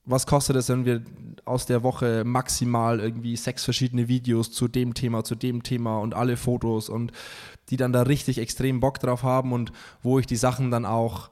was 0.05 0.27
kostet 0.27 0.57
es, 0.57 0.69
wenn 0.69 0.85
wir 0.85 1.03
aus 1.45 1.67
der 1.67 1.83
Woche 1.83 2.25
maximal 2.25 3.01
irgendwie 3.01 3.37
sechs 3.37 3.65
verschiedene 3.65 4.09
Videos 4.09 4.51
zu 4.51 4.69
dem 4.69 4.95
Thema, 4.95 5.25
zu 5.25 5.35
dem 5.35 5.63
Thema 5.63 5.99
und 5.99 6.15
alle 6.15 6.37
Fotos 6.37 6.89
und 6.89 7.13
die 7.71 7.77
dann 7.77 7.93
da 7.93 8.03
richtig 8.03 8.39
extrem 8.39 8.81
Bock 8.81 8.99
drauf 8.99 9.23
haben 9.23 9.53
und 9.53 9.73
wo 10.03 10.19
ich 10.19 10.27
die 10.27 10.37
Sachen 10.37 10.71
dann 10.71 10.85
auch 10.85 11.31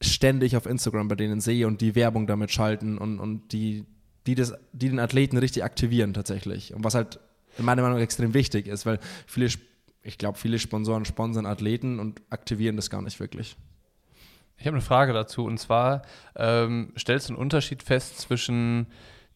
ständig 0.00 0.56
auf 0.56 0.66
Instagram 0.66 1.08
bei 1.08 1.16
denen 1.16 1.40
sehe 1.40 1.66
und 1.66 1.80
die 1.80 1.94
Werbung 1.94 2.26
damit 2.26 2.50
schalten 2.50 2.98
und, 2.98 3.18
und 3.18 3.52
die, 3.52 3.84
die, 4.26 4.34
das, 4.34 4.54
die 4.72 4.90
den 4.90 5.00
Athleten 5.00 5.38
richtig 5.38 5.64
aktivieren 5.64 6.14
tatsächlich. 6.14 6.74
Und 6.74 6.84
was 6.84 6.94
halt 6.94 7.18
in 7.56 7.64
meiner 7.64 7.82
Meinung 7.82 7.98
extrem 7.98 8.34
wichtig 8.34 8.68
ist, 8.68 8.86
weil 8.86 9.00
viele, 9.26 9.48
ich 10.02 10.18
glaube, 10.18 10.38
viele 10.38 10.58
Sponsoren 10.58 11.04
sponsern 11.04 11.46
Athleten 11.46 11.98
und 11.98 12.22
aktivieren 12.30 12.76
das 12.76 12.90
gar 12.90 13.02
nicht 13.02 13.18
wirklich. 13.18 13.56
Ich 14.58 14.66
habe 14.66 14.76
eine 14.76 14.82
Frage 14.82 15.12
dazu. 15.12 15.44
Und 15.44 15.58
zwar 15.58 16.02
ähm, 16.36 16.92
stellst 16.98 17.28
du 17.28 17.34
einen 17.34 17.42
Unterschied 17.42 17.82
fest 17.82 18.18
zwischen 18.18 18.88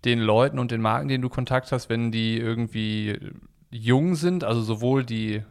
den 0.04 0.18
Leuten 0.18 0.58
und 0.58 0.70
den 0.70 0.82
Marken, 0.82 1.08
denen 1.08 1.22
du 1.22 1.28
Kontakt 1.28 1.70
hast, 1.70 1.88
wenn 1.88 2.10
die 2.10 2.38
irgendwie 2.38 3.18
jung 3.70 4.16
sind, 4.16 4.44
also 4.44 4.60
sowohl 4.60 5.04
die 5.04 5.42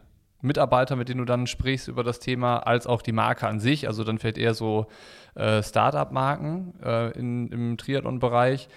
Mitarbeiter, 0.42 0.94
mit 0.96 1.08
denen 1.08 1.18
du 1.18 1.24
dann 1.24 1.46
sprichst 1.46 1.88
über 1.88 2.04
das 2.04 2.20
Thema, 2.20 2.58
als 2.58 2.86
auch 2.86 3.00
die 3.00 3.12
Marke 3.12 3.46
an 3.46 3.60
sich, 3.60 3.86
also 3.86 4.04
dann 4.04 4.18
vielleicht 4.18 4.38
eher 4.38 4.54
so 4.54 4.88
äh, 5.34 5.62
Startup-Marken 5.62 6.74
äh, 6.84 7.10
im 7.18 7.76
Triathlon-Bereich 7.78 8.68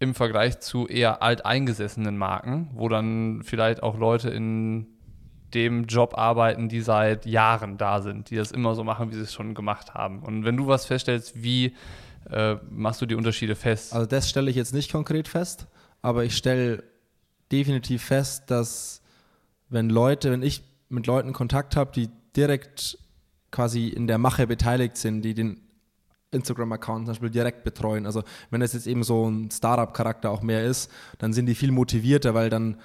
im 0.00 0.14
Vergleich 0.14 0.60
zu 0.60 0.86
eher 0.86 1.22
alteingesessenen 1.22 2.18
Marken, 2.18 2.70
wo 2.74 2.88
dann 2.88 3.42
vielleicht 3.42 3.82
auch 3.82 3.96
Leute 3.96 4.30
in 4.30 4.86
dem 5.54 5.86
Job 5.86 6.16
arbeiten, 6.16 6.68
die 6.68 6.80
seit 6.80 7.26
Jahren 7.26 7.78
da 7.78 8.02
sind, 8.02 8.30
die 8.30 8.36
das 8.36 8.50
immer 8.50 8.74
so 8.74 8.84
machen, 8.84 9.10
wie 9.10 9.14
sie 9.14 9.22
es 9.22 9.32
schon 9.32 9.54
gemacht 9.54 9.94
haben. 9.94 10.22
Und 10.22 10.44
wenn 10.44 10.56
du 10.56 10.66
was 10.66 10.86
feststellst, 10.86 11.42
wie 11.42 11.74
äh, 12.30 12.56
machst 12.70 13.00
du 13.00 13.06
die 13.06 13.14
Unterschiede 13.14 13.54
fest? 13.54 13.92
Also 13.92 14.06
das 14.06 14.28
stelle 14.28 14.50
ich 14.50 14.56
jetzt 14.56 14.74
nicht 14.74 14.90
konkret 14.90 15.28
fest, 15.28 15.66
aber 16.02 16.24
ich 16.24 16.36
stelle 16.36 16.82
definitiv 17.52 18.02
fest, 18.02 18.50
dass 18.50 19.02
wenn 19.68 19.88
Leute, 19.88 20.30
wenn 20.30 20.42
ich 20.42 20.62
mit 20.88 21.06
Leuten 21.06 21.32
Kontakt 21.32 21.76
habe, 21.76 21.92
die 21.92 22.08
direkt 22.36 22.98
quasi 23.50 23.88
in 23.88 24.06
der 24.06 24.18
Mache 24.18 24.46
beteiligt 24.46 24.96
sind, 24.96 25.22
die 25.22 25.34
den 25.34 25.60
Instagram-Account 26.32 27.06
zum 27.06 27.12
Beispiel 27.12 27.30
direkt 27.30 27.64
betreuen. 27.64 28.06
Also 28.06 28.24
wenn 28.50 28.60
es 28.60 28.72
jetzt 28.72 28.86
eben 28.86 29.04
so 29.04 29.30
ein 29.30 29.50
Startup-Charakter 29.50 30.30
auch 30.30 30.42
mehr 30.42 30.64
ist, 30.64 30.90
dann 31.18 31.32
sind 31.32 31.46
die 31.46 31.54
viel 31.54 31.70
motivierter, 31.70 32.34
weil 32.34 32.50
dann 32.50 32.76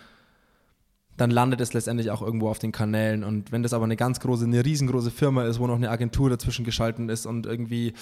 dann 1.19 1.31
landet 1.31 1.59
es 1.59 1.73
letztendlich 1.73 2.11
auch 2.11 2.21
irgendwo 2.21 2.49
auf 2.49 2.59
den 2.59 2.71
Kanälen. 2.71 3.25
Und 3.25 3.51
wenn 3.51 3.61
das 3.61 3.73
aber 3.73 3.83
eine 3.83 3.97
ganz 3.97 4.21
große, 4.21 4.45
eine 4.45 4.63
riesengroße 4.63 5.11
Firma 5.11 5.43
ist, 5.43 5.59
wo 5.59 5.67
noch 5.67 5.75
eine 5.75 5.89
Agentur 5.89 6.29
dazwischen 6.29 6.63
geschalten 6.63 7.09
ist 7.09 7.25
und 7.25 7.45
irgendwie, 7.45 7.93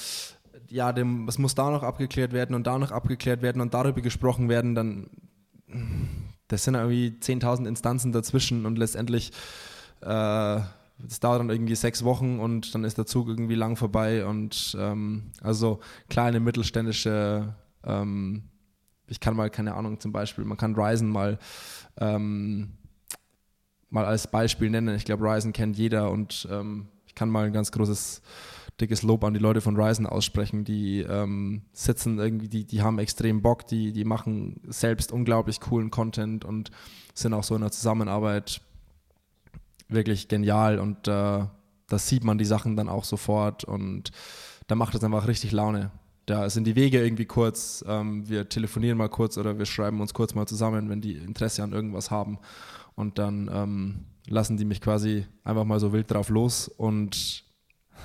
ja, 0.70 0.94
dem, 0.94 1.28
es 1.28 1.40
muss 1.40 1.56
da 1.56 1.72
noch 1.72 1.82
abgeklärt 1.82 2.32
werden 2.32 2.56
und 2.56 2.68
da 2.68 2.78
noch 2.78 2.92
abgeklärt 2.92 3.42
werden 3.42 3.60
und 3.60 3.74
darüber 3.74 4.02
gesprochen 4.02 4.50
werden, 4.50 4.76
dann, 4.76 5.10
das 6.48 6.64
sind 6.64 6.76
irgendwie 6.76 7.18
10.000 7.20 7.68
Instanzen 7.68 8.12
dazwischen 8.12 8.68
und 8.68 8.78
letztendlich, 8.78 9.32
äh, 10.02 10.60
das 11.00 11.20
dauert 11.20 11.40
dann 11.40 11.50
irgendwie 11.50 11.76
sechs 11.76 12.04
Wochen 12.04 12.40
und 12.40 12.76
dann 12.76 12.84
ist 12.84 13.00
der 13.00 13.08
Zug 13.08 13.30
irgendwie 13.30 13.56
lang 13.56 13.78
vorbei 13.78 14.28
und 14.28 14.78
ähm, 14.80 15.32
also 15.42 15.80
kleine 16.08 16.40
mittelständische, 16.40 17.56
ähm, 17.84 18.44
ich 19.08 19.20
kann 19.20 19.36
mal, 19.36 19.50
keine 19.50 19.74
Ahnung, 19.74 20.00
zum 20.00 20.12
Beispiel, 20.12 20.46
man 20.46 20.58
kann 20.58 20.76
Ryzen 20.76 21.10
mal 21.10 21.40
ähm, 22.00 22.74
mal 23.98 24.06
als 24.06 24.28
Beispiel 24.28 24.70
nennen. 24.70 24.96
Ich 24.96 25.06
glaube, 25.06 25.26
Ryzen 25.26 25.54
kennt 25.54 25.76
jeder 25.78 26.12
und 26.12 26.48
ähm, 26.52 26.88
ich 27.08 27.16
kann 27.16 27.30
mal 27.30 27.48
ein 27.48 27.54
ganz 27.54 27.72
großes, 27.72 28.22
dickes 28.80 29.02
Lob 29.02 29.24
an 29.24 29.34
die 29.34 29.40
Leute 29.40 29.60
von 29.60 29.76
Ryzen 29.76 30.06
aussprechen. 30.06 30.64
Die 30.64 31.00
ähm, 31.00 31.64
sitzen 31.74 32.20
irgendwie, 32.20 32.48
die, 32.48 32.66
die 32.66 32.84
haben 32.84 33.00
extrem 33.00 33.42
Bock, 33.42 33.66
die, 33.66 33.92
die 33.92 34.06
machen 34.06 34.62
selbst 34.68 35.12
unglaublich 35.12 35.60
coolen 35.60 35.90
Content 35.90 36.46
und 36.46 36.70
sind 37.16 37.34
auch 37.34 37.44
so 37.44 37.56
in 37.56 37.62
der 37.62 37.72
Zusammenarbeit 37.72 38.62
wirklich 39.90 40.28
genial 40.28 40.78
und 40.78 41.08
äh, 41.08 41.46
da 41.90 41.98
sieht 41.98 42.24
man 42.24 42.38
die 42.38 42.46
Sachen 42.46 42.76
dann 42.76 42.90
auch 42.90 43.06
sofort 43.06 43.64
und 43.64 44.12
da 44.68 44.76
macht 44.76 44.94
es 44.94 45.04
einfach 45.04 45.28
richtig 45.28 45.54
Laune. 45.54 45.90
Da 46.28 46.50
sind 46.50 46.66
die 46.66 46.76
Wege 46.76 47.02
irgendwie 47.02 47.26
kurz, 47.26 47.84
ähm, 47.88 48.28
wir 48.30 48.50
telefonieren 48.50 48.98
mal 48.98 49.10
kurz 49.10 49.38
oder 49.38 49.58
wir 49.58 49.66
schreiben 49.66 50.02
uns 50.02 50.14
kurz 50.14 50.36
mal 50.36 50.46
zusammen, 50.46 50.90
wenn 50.90 51.02
die 51.02 51.16
Interesse 51.16 51.64
an 51.64 51.72
irgendwas 51.72 52.12
haben 52.12 52.38
und 52.98 53.20
dann 53.20 53.50
ähm, 53.54 54.06
lassen 54.28 54.58
die 54.58 54.66
mich 54.66 54.82
quasi 54.82 55.26
einfach 55.44 55.64
mal 55.64 55.80
so 55.80 55.94
wild 55.94 56.12
drauf 56.12 56.30
los 56.30 56.68
und 56.68 57.46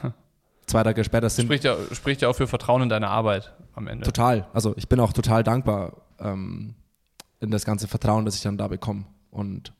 zwei 0.67 0.83
Tage 0.85 1.03
später 1.03 1.29
sind. 1.31 1.47
Spricht 1.47 1.65
ja, 1.65 1.77
spricht 1.93 2.23
ja 2.23 2.29
auch 2.29 2.37
für 2.37 2.47
Vertrauen 2.47 2.83
in 2.83 2.89
deine 2.91 3.09
Arbeit 3.09 3.55
am 3.75 3.89
Ende. 3.89 4.05
Total. 4.05 4.47
Also 4.53 4.75
ich 4.77 4.89
bin 4.89 5.01
auch 5.01 5.15
total 5.15 5.43
dankbar 5.43 6.03
ähm, 6.21 6.75
in 7.41 7.51
das 7.51 7.65
ganze 7.65 7.89
Vertrauen, 7.89 8.27
das 8.27 8.37
ich 8.37 8.43
dann 8.43 8.59
da 8.59 8.69
bekomme. 8.69 9.07
Und 9.31 9.73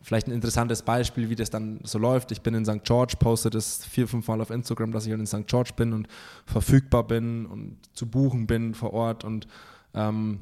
vielleicht 0.00 0.28
ein 0.28 0.32
interessantes 0.32 0.82
Beispiel, 0.82 1.28
wie 1.28 1.34
das 1.34 1.50
dann 1.50 1.80
so 1.82 1.98
läuft. 1.98 2.30
Ich 2.30 2.40
bin 2.40 2.54
in 2.54 2.64
St. 2.64 2.84
George, 2.84 3.14
poste 3.18 3.50
das 3.50 3.84
vier, 3.84 4.06
fünf 4.06 4.28
Mal 4.28 4.40
auf 4.40 4.50
Instagram, 4.50 4.92
dass 4.92 5.06
ich 5.06 5.12
in 5.12 5.26
St. 5.26 5.48
George 5.48 5.72
bin 5.76 5.92
und 5.92 6.06
verfügbar 6.46 7.04
bin 7.04 7.46
und 7.46 7.78
zu 7.94 8.08
buchen 8.08 8.46
bin 8.46 8.74
vor 8.74 8.92
Ort. 8.92 9.24
Und 9.24 9.48
ähm, 9.92 10.38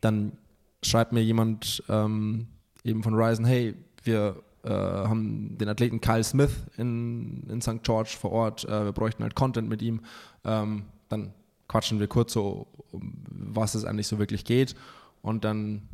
dann 0.00 0.38
schreibt 0.86 1.12
mir 1.12 1.22
jemand, 1.22 1.82
ähm, 1.88 2.46
eben 2.84 3.02
von 3.02 3.14
Ryzen, 3.14 3.44
hey, 3.44 3.74
wir 4.02 4.42
äh, 4.64 4.70
haben 4.70 5.56
den 5.58 5.68
Athleten 5.68 6.00
Kyle 6.00 6.24
Smith 6.24 6.52
in, 6.76 7.44
in 7.48 7.60
St. 7.60 7.82
George 7.82 8.16
vor 8.18 8.32
Ort, 8.32 8.64
äh, 8.64 8.84
wir 8.84 8.92
bräuchten 8.92 9.22
halt 9.22 9.34
Content 9.34 9.68
mit 9.68 9.82
ihm. 9.82 10.00
Ähm, 10.44 10.84
dann 11.08 11.32
quatschen 11.68 12.00
wir 12.00 12.06
kurz 12.06 12.32
so, 12.32 12.66
um 12.90 13.14
was 13.28 13.74
es 13.74 13.84
eigentlich 13.84 14.06
so 14.06 14.18
wirklich 14.18 14.44
geht. 14.44 14.74
Und 15.22 15.44
dann 15.44 15.88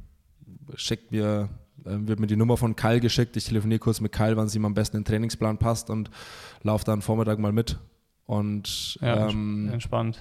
schickt 0.74 1.12
mir, 1.12 1.48
äh, 1.84 1.96
wird 2.00 2.20
mir 2.20 2.26
die 2.26 2.36
Nummer 2.36 2.56
von 2.56 2.76
Kyle 2.76 3.00
geschickt. 3.00 3.36
Ich 3.36 3.44
telefoniere 3.44 3.78
kurz 3.78 4.00
mit 4.00 4.12
Kyle, 4.12 4.36
wann 4.36 4.46
es 4.46 4.54
ihm 4.54 4.64
am 4.64 4.74
besten 4.74 4.98
in 4.98 5.02
den 5.02 5.06
Trainingsplan 5.08 5.58
passt 5.58 5.90
und 5.90 6.10
laufe 6.62 6.84
dann 6.84 7.02
Vormittag 7.02 7.38
mal 7.38 7.52
mit. 7.52 7.78
Und 8.26 8.98
ja, 9.00 9.28
ähm, 9.28 9.70
entspannt. 9.72 10.20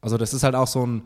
Also 0.00 0.16
das 0.16 0.34
ist 0.34 0.42
halt 0.42 0.54
auch 0.54 0.66
so 0.66 0.86
ein, 0.86 1.02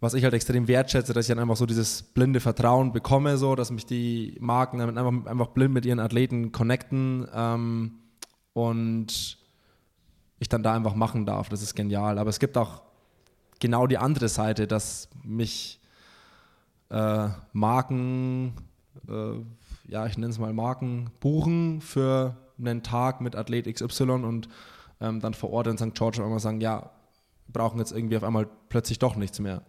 was 0.00 0.14
ich 0.14 0.24
halt 0.24 0.34
extrem 0.34 0.68
wertschätze, 0.68 1.12
dass 1.12 1.24
ich 1.26 1.34
dann 1.34 1.38
einfach 1.38 1.56
so 1.56 1.66
dieses 1.66 2.02
blinde 2.02 2.40
Vertrauen 2.40 2.92
bekomme, 2.92 3.38
so, 3.38 3.54
dass 3.54 3.70
mich 3.70 3.86
die 3.86 4.36
Marken 4.40 4.78
damit 4.78 4.98
einfach, 4.98 5.30
einfach 5.30 5.48
blind 5.48 5.72
mit 5.72 5.86
ihren 5.86 6.00
Athleten 6.00 6.52
connecten 6.52 7.26
ähm, 7.34 7.92
und 8.52 9.38
ich 10.38 10.48
dann 10.48 10.62
da 10.62 10.74
einfach 10.74 10.94
machen 10.94 11.24
darf. 11.24 11.48
Das 11.48 11.62
ist 11.62 11.74
genial. 11.74 12.18
Aber 12.18 12.28
es 12.28 12.38
gibt 12.38 12.58
auch 12.58 12.82
genau 13.58 13.86
die 13.86 13.96
andere 13.96 14.28
Seite, 14.28 14.66
dass 14.66 15.08
mich 15.22 15.80
äh, 16.90 17.28
Marken, 17.52 18.52
äh, 19.08 19.40
ja, 19.90 20.06
ich 20.06 20.18
nenne 20.18 20.30
es 20.30 20.38
mal 20.38 20.52
Marken, 20.52 21.10
buchen 21.20 21.80
für 21.80 22.36
einen 22.58 22.82
Tag 22.82 23.22
mit 23.22 23.34
Athlet 23.34 23.72
XY 23.72 24.10
und 24.10 24.48
ähm, 25.00 25.20
dann 25.20 25.32
vor 25.32 25.50
Ort 25.50 25.68
in 25.68 25.78
St. 25.78 25.94
George 25.94 26.22
einmal 26.22 26.40
sagen, 26.40 26.60
ja, 26.60 26.90
brauchen 27.48 27.78
jetzt 27.78 27.92
irgendwie 27.92 28.16
auf 28.16 28.24
einmal 28.24 28.46
plötzlich 28.68 28.98
doch 28.98 29.16
nichts 29.16 29.38
mehr 29.40 29.62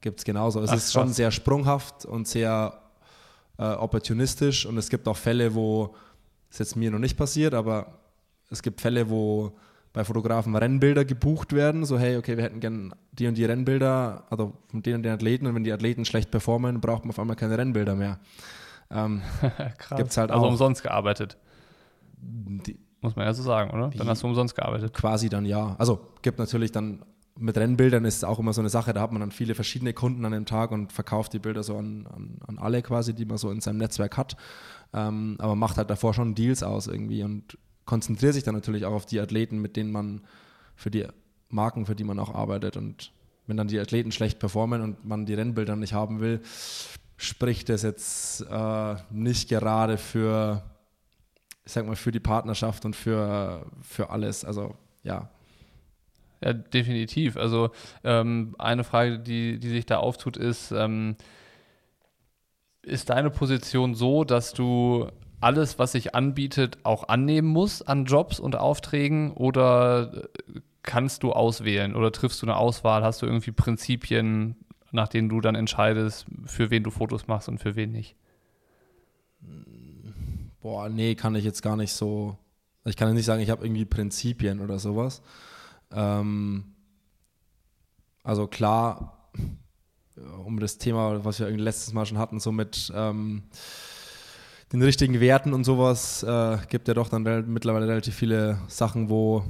gibt 0.00 0.20
es 0.20 0.24
genauso. 0.24 0.60
Es 0.60 0.70
Ach, 0.70 0.76
ist 0.76 0.92
schon 0.94 1.12
sehr 1.12 1.30
sprunghaft 1.30 2.04
und 2.04 2.26
sehr 2.26 2.80
äh, 3.58 3.64
opportunistisch 3.64 4.66
und 4.66 4.76
es 4.78 4.88
gibt 4.88 5.08
auch 5.08 5.16
Fälle, 5.16 5.54
wo 5.54 5.94
es 6.50 6.58
jetzt 6.58 6.76
mir 6.76 6.90
noch 6.90 6.98
nicht 6.98 7.16
passiert, 7.16 7.54
aber 7.54 7.98
es 8.50 8.62
gibt 8.62 8.80
Fälle, 8.80 9.10
wo 9.10 9.52
bei 9.92 10.04
Fotografen 10.04 10.54
Rennbilder 10.54 11.04
gebucht 11.04 11.52
werden, 11.52 11.84
so 11.84 11.98
hey, 11.98 12.16
okay, 12.16 12.36
wir 12.36 12.44
hätten 12.44 12.60
gerne 12.60 12.90
die 13.12 13.26
und 13.26 13.36
die 13.36 13.44
Rennbilder, 13.44 14.24
also 14.30 14.52
von 14.68 14.82
den 14.82 14.96
und 14.96 15.02
den 15.02 15.12
Athleten 15.12 15.46
und 15.46 15.54
wenn 15.54 15.64
die 15.64 15.72
Athleten 15.72 16.04
schlecht 16.04 16.30
performen, 16.30 16.80
braucht 16.80 17.04
man 17.04 17.10
auf 17.10 17.18
einmal 17.18 17.36
keine 17.36 17.58
Rennbilder 17.58 17.94
mehr. 17.94 18.18
Ähm, 18.90 19.22
Krass. 19.78 19.98
Gibt's 19.98 20.16
halt 20.16 20.30
also 20.30 20.44
auch, 20.44 20.50
umsonst 20.50 20.82
gearbeitet. 20.82 21.36
Die, 22.20 22.78
Muss 23.00 23.16
man 23.16 23.26
ja 23.26 23.34
so 23.34 23.42
sagen, 23.42 23.70
oder? 23.70 23.90
Dann 23.90 24.08
hast 24.08 24.22
du 24.22 24.26
umsonst 24.26 24.54
gearbeitet. 24.54 24.92
Quasi 24.94 25.28
dann 25.28 25.44
ja. 25.44 25.74
Also 25.78 26.00
gibt 26.22 26.38
natürlich 26.38 26.72
dann 26.72 27.04
mit 27.40 27.56
Rennbildern 27.56 28.04
ist 28.04 28.16
es 28.16 28.24
auch 28.24 28.38
immer 28.38 28.52
so 28.52 28.60
eine 28.60 28.68
Sache, 28.68 28.92
da 28.92 29.00
hat 29.00 29.12
man 29.12 29.20
dann 29.20 29.30
viele 29.30 29.54
verschiedene 29.54 29.92
Kunden 29.92 30.24
an 30.24 30.32
dem 30.32 30.44
Tag 30.44 30.72
und 30.72 30.92
verkauft 30.92 31.32
die 31.32 31.38
Bilder 31.38 31.62
so 31.62 31.76
an, 31.76 32.06
an, 32.06 32.38
an 32.46 32.58
alle 32.58 32.82
quasi, 32.82 33.14
die 33.14 33.24
man 33.24 33.38
so 33.38 33.50
in 33.50 33.60
seinem 33.60 33.78
Netzwerk 33.78 34.16
hat. 34.16 34.36
Ähm, 34.92 35.36
aber 35.38 35.54
macht 35.54 35.76
halt 35.76 35.90
davor 35.90 36.14
schon 36.14 36.34
Deals 36.34 36.62
aus 36.62 36.86
irgendwie 36.86 37.22
und 37.22 37.58
konzentriert 37.84 38.34
sich 38.34 38.44
dann 38.44 38.54
natürlich 38.54 38.84
auch 38.84 38.92
auf 38.92 39.06
die 39.06 39.20
Athleten, 39.20 39.58
mit 39.60 39.76
denen 39.76 39.92
man 39.92 40.22
für 40.74 40.90
die 40.90 41.06
Marken, 41.48 41.86
für 41.86 41.94
die 41.94 42.04
man 42.04 42.18
auch 42.18 42.34
arbeitet. 42.34 42.76
Und 42.76 43.12
wenn 43.46 43.56
dann 43.56 43.68
die 43.68 43.78
Athleten 43.78 44.12
schlecht 44.12 44.38
performen 44.38 44.82
und 44.82 45.04
man 45.04 45.24
die 45.24 45.34
Rennbilder 45.34 45.76
nicht 45.76 45.92
haben 45.92 46.20
will, 46.20 46.40
spricht 47.16 47.68
das 47.68 47.82
jetzt 47.82 48.42
äh, 48.42 48.96
nicht 49.10 49.48
gerade 49.48 49.96
für, 49.96 50.62
ich 51.64 51.72
sag 51.72 51.86
mal, 51.86 51.96
für 51.96 52.12
die 52.12 52.20
Partnerschaft 52.20 52.84
und 52.84 52.94
für, 52.94 53.66
für 53.82 54.10
alles. 54.10 54.44
Also 54.44 54.74
ja, 55.02 55.30
ja, 56.42 56.52
definitiv. 56.52 57.36
Also 57.36 57.70
ähm, 58.04 58.54
eine 58.58 58.84
Frage, 58.84 59.18
die, 59.18 59.58
die 59.58 59.68
sich 59.68 59.86
da 59.86 59.98
auftut, 59.98 60.36
ist, 60.36 60.70
ähm, 60.72 61.16
ist 62.82 63.10
deine 63.10 63.30
Position 63.30 63.94
so, 63.94 64.24
dass 64.24 64.52
du 64.52 65.08
alles, 65.40 65.78
was 65.78 65.92
sich 65.92 66.14
anbietet, 66.14 66.78
auch 66.82 67.08
annehmen 67.08 67.48
muss 67.48 67.82
an 67.82 68.04
Jobs 68.04 68.40
und 68.40 68.56
Aufträgen 68.56 69.32
oder 69.32 70.28
äh, 70.46 70.60
kannst 70.82 71.22
du 71.22 71.32
auswählen 71.32 71.94
oder 71.94 72.12
triffst 72.12 72.40
du 72.42 72.46
eine 72.46 72.56
Auswahl? 72.56 73.02
Hast 73.02 73.22
du 73.22 73.26
irgendwie 73.26 73.52
Prinzipien, 73.52 74.56
nach 74.90 75.08
denen 75.08 75.28
du 75.28 75.40
dann 75.40 75.54
entscheidest, 75.54 76.26
für 76.46 76.70
wen 76.70 76.82
du 76.82 76.90
Fotos 76.90 77.26
machst 77.26 77.48
und 77.48 77.58
für 77.58 77.76
wen 77.76 77.92
nicht? 77.92 78.16
Boah, 80.60 80.88
nee, 80.88 81.14
kann 81.14 81.34
ich 81.34 81.44
jetzt 81.44 81.62
gar 81.62 81.76
nicht 81.76 81.92
so. 81.92 82.36
Ich 82.84 82.96
kann 82.96 83.12
nicht 83.14 83.26
sagen, 83.26 83.42
ich 83.42 83.50
habe 83.50 83.64
irgendwie 83.64 83.84
Prinzipien 83.84 84.60
oder 84.60 84.78
sowas. 84.78 85.22
Ähm, 85.92 86.74
also 88.22 88.46
klar, 88.46 89.30
um 90.44 90.60
das 90.60 90.78
Thema, 90.78 91.24
was 91.24 91.40
wir 91.40 91.48
letztes 91.50 91.92
Mal 91.92 92.06
schon 92.06 92.18
hatten, 92.18 92.40
so 92.40 92.52
mit 92.52 92.92
ähm, 92.94 93.44
den 94.72 94.82
richtigen 94.82 95.20
Werten 95.20 95.52
und 95.52 95.64
sowas, 95.64 96.22
äh, 96.22 96.58
gibt 96.68 96.88
ja 96.88 96.94
doch 96.94 97.08
dann 97.08 97.22
mittlerweile 97.52 97.88
relativ 97.88 98.14
viele 98.14 98.58
Sachen, 98.68 99.08
wo 99.08 99.44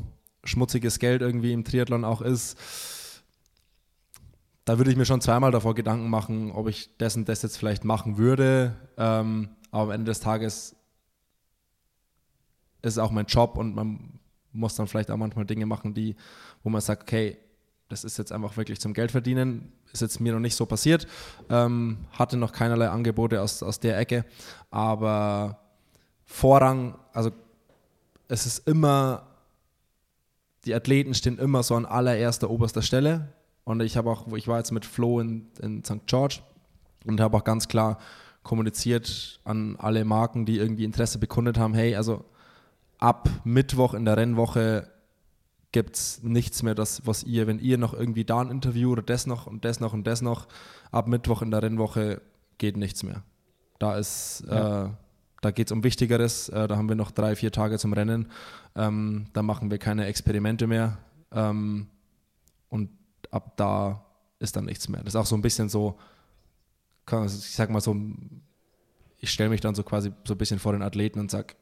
schmutziges 0.45 0.99
Geld 0.99 1.23
irgendwie 1.23 1.53
im 1.53 1.65
Triathlon 1.65 2.05
auch 2.05 2.23
ist. 2.23 2.57
Da 4.65 4.79
würde 4.79 4.91
ich 4.91 4.97
mir 4.97 5.07
schon 5.07 5.21
zweimal 5.21 5.51
davor 5.51 5.75
Gedanken 5.75 6.11
machen, 6.11 6.53
ob 6.53 6.69
ich 6.69 6.97
das 6.99 7.17
und 7.17 7.29
das 7.29 7.43
jetzt 7.43 7.57
vielleicht 7.57 7.85
machen 7.85 8.19
würde. 8.19 8.77
Ähm, 8.97 9.49
aber 9.71 9.85
am 9.85 9.91
Ende 9.91 10.11
des 10.11 10.21
Tages 10.21 10.77
ist 12.83 12.93
es 12.93 12.99
auch 12.99 13.11
mein 13.11 13.27
Job 13.27 13.57
und 13.57 13.75
man 13.75 14.18
muss 14.53 14.75
dann 14.75 14.87
vielleicht 14.87 15.11
auch 15.11 15.17
manchmal 15.17 15.45
Dinge 15.45 15.67
machen, 15.67 15.95
die, 15.95 16.17
wo 16.63 16.71
man 16.71 16.81
sagt, 16.81 17.03
okay, 17.03 17.39
das 17.89 18.05
ist 18.05 18.19
jetzt 18.19 18.33
einfach 18.33 18.57
wirklich 18.57 18.81
zum 18.81 18.93
Geld 18.93 19.11
verdienen. 19.11 19.73
Ist 19.93 20.03
jetzt 20.03 20.21
mir 20.21 20.33
noch 20.33 20.41
nicht 20.41 20.55
so 20.55 20.67
passiert. 20.67 21.07
Ähm, 21.49 21.99
hatte 22.13 22.37
noch 22.37 22.53
keinerlei 22.53 22.89
Angebote 22.89 23.41
aus, 23.41 23.63
aus 23.63 23.81
der 23.81 23.99
Ecke. 23.99 24.25
Aber 24.71 25.61
Vorrang, 26.25 26.99
also 27.15 27.31
es 28.29 28.45
ist 28.45 28.69
immer, 28.69 29.27
die 30.67 30.75
Athleten 30.75 31.15
stehen 31.15 31.39
immer 31.39 31.63
so 31.63 31.75
an 31.75 31.87
allererster, 31.87 32.51
oberster 32.51 32.83
Stelle. 32.83 33.33
Und 33.65 33.81
ich 33.81 33.97
habe 33.97 34.11
auch, 34.11 34.31
ich 34.35 34.49
war 34.49 34.59
jetzt 34.59 34.73
mit 34.73 34.85
Flo 34.85 35.21
in, 35.21 35.47
in 35.61 35.83
St. 35.83 36.07
George 36.07 36.41
und 37.07 37.21
habe 37.21 37.39
auch 37.39 37.45
ganz 37.45 37.69
klar 37.69 37.99
kommuniziert 38.43 39.41
an 39.45 39.77
alle 39.79 40.05
Marken, 40.05 40.47
die 40.47 40.59
irgendwie 40.59 40.85
Interesse 40.85 41.19
bekundet 41.19 41.59
haben, 41.59 41.75
hey, 41.75 41.97
also 41.97 42.25
ab 42.99 43.29
Mittwoch 43.45 43.95
in 43.95 44.05
der 44.05 44.17
Rennwoche 44.17 44.91
gibt 45.73 45.97
es 45.97 46.23
nichts 46.23 46.63
mehr, 46.63 46.75
das, 46.75 47.07
was 47.07 47.25
ihr, 47.25 47.47
wenn 47.47 47.59
ihr 47.59 47.79
noch 47.79 47.95
irgendwie 47.95 48.25
da 48.25 48.41
ein 48.41 48.51
Interview 48.51 48.93
oder 48.93 49.03
das 49.03 49.27
noch 49.27 49.47
und 49.47 49.65
das 49.65 49.81
noch 49.81 49.93
und 49.93 50.07
das 50.07 50.23
noch, 50.23 50.49
ab 50.91 51.09
Mittwoch 51.09 51.43
in 51.43 51.51
der 51.51 51.63
Rennwoche 51.63 52.23
geht 52.57 52.77
nichts 52.77 53.03
mehr. 53.03 53.23
Da 53.79 53.97
ist, 53.97 54.45
ja. 54.49 54.87
äh, 54.87 54.91
da 55.41 55.51
geht 55.51 55.69
es 55.69 55.73
um 55.73 55.85
Wichtigeres, 55.85 56.49
äh, 56.49 56.67
da 56.67 56.77
haben 56.77 56.89
wir 56.89 56.97
noch 56.97 57.11
drei, 57.11 57.37
vier 57.37 57.53
Tage 57.53 57.79
zum 57.79 57.93
Rennen, 57.93 58.29
ähm, 58.75 59.27
da 59.35 59.43
machen 59.43 59.71
wir 59.71 59.79
keine 59.79 60.07
Experimente 60.07 60.67
mehr 60.67 60.99
ähm, 61.33 61.89
und 62.71 62.91
ab 63.31 63.57
da 63.57 64.05
ist 64.39 64.57
dann 64.57 64.65
nichts 64.65 64.89
mehr. 64.89 65.01
Das 65.03 65.15
ist 65.15 65.17
auch 65.17 65.27
so 65.27 65.37
ein 65.37 65.43
bisschen 65.43 65.69
so, 65.69 65.99
ich 67.07 67.55
sag 67.55 67.71
mal 67.71 67.81
so, 67.81 67.95
ich 69.19 69.31
stelle 69.31 69.51
mich 69.51 69.61
dann 69.61 69.75
so 69.75 69.83
quasi 69.83 70.13
so 70.25 70.35
ein 70.35 70.39
bisschen 70.39 70.59
vor 70.59 70.73
den 70.73 70.83
Athleten 70.83 71.21
und 71.21 71.31
sage, 71.31 71.55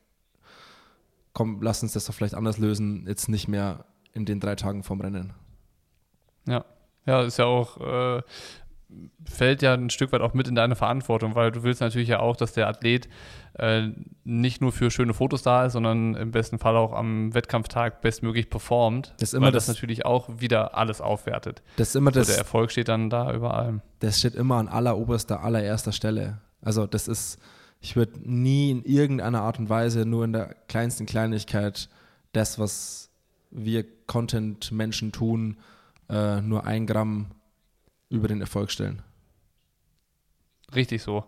komm, 1.36 1.60
lass 1.60 1.82
uns 1.82 1.92
das 1.92 2.06
doch 2.06 2.14
vielleicht 2.14 2.34
anders 2.34 2.56
lösen, 2.56 3.04
jetzt 3.06 3.28
nicht 3.28 3.46
mehr 3.46 3.84
in 4.14 4.24
den 4.24 4.40
drei 4.40 4.54
Tagen 4.54 4.82
vom 4.82 5.02
Rennen. 5.02 5.34
Ja, 6.48 6.64
ja, 7.04 7.22
ist 7.24 7.38
ja 7.38 7.44
auch, 7.44 7.78
äh, 7.78 8.22
fällt 9.22 9.60
ja 9.60 9.74
ein 9.74 9.90
Stück 9.90 10.12
weit 10.12 10.22
auch 10.22 10.32
mit 10.32 10.48
in 10.48 10.54
deine 10.54 10.76
Verantwortung, 10.76 11.34
weil 11.34 11.52
du 11.52 11.62
willst 11.62 11.82
natürlich 11.82 12.08
ja 12.08 12.20
auch, 12.20 12.36
dass 12.36 12.54
der 12.54 12.68
Athlet 12.68 13.10
äh, 13.58 13.88
nicht 14.24 14.62
nur 14.62 14.72
für 14.72 14.90
schöne 14.90 15.12
Fotos 15.12 15.42
da 15.42 15.66
ist, 15.66 15.74
sondern 15.74 16.14
im 16.14 16.30
besten 16.30 16.58
Fall 16.58 16.74
auch 16.74 16.94
am 16.94 17.34
Wettkampftag 17.34 18.00
bestmöglich 18.00 18.48
performt, 18.48 19.14
das 19.18 19.34
immer 19.34 19.46
weil 19.46 19.52
das, 19.52 19.66
das, 19.66 19.76
natürlich 19.76 20.06
auch 20.06 20.30
wieder 20.40 20.74
alles 20.74 21.02
aufwertet. 21.02 21.62
Das 21.76 21.94
immer 21.94 22.12
das, 22.12 22.28
so 22.28 22.32
der 22.32 22.38
Erfolg 22.38 22.70
steht 22.70 22.88
dann 22.88 23.10
da 23.10 23.30
über 23.34 23.52
allem. 23.52 23.82
Das 23.98 24.20
steht 24.20 24.34
immer 24.34 24.56
an 24.56 24.68
alleroberster, 24.68 25.42
allererster 25.44 25.92
Stelle. 25.92 26.40
Also 26.62 26.86
das 26.86 27.08
ist, 27.08 27.38
ich 27.80 27.96
würde 27.96 28.18
nie 28.22 28.70
in 28.70 28.82
irgendeiner 28.84 29.42
Art 29.42 29.58
und 29.58 29.68
Weise 29.68 30.06
nur 30.06 30.24
in 30.24 30.32
der 30.32 30.54
kleinsten 30.68 31.06
Kleinigkeit 31.06 31.88
das, 32.32 32.58
was 32.58 33.10
wir 33.50 33.84
Content-Menschen 34.06 35.12
tun, 35.12 35.58
äh, 36.08 36.40
nur 36.40 36.66
ein 36.66 36.86
Gramm 36.86 37.26
über 38.08 38.28
den 38.28 38.40
Erfolg 38.40 38.70
stellen. 38.70 39.02
Richtig 40.74 41.02
so. 41.02 41.24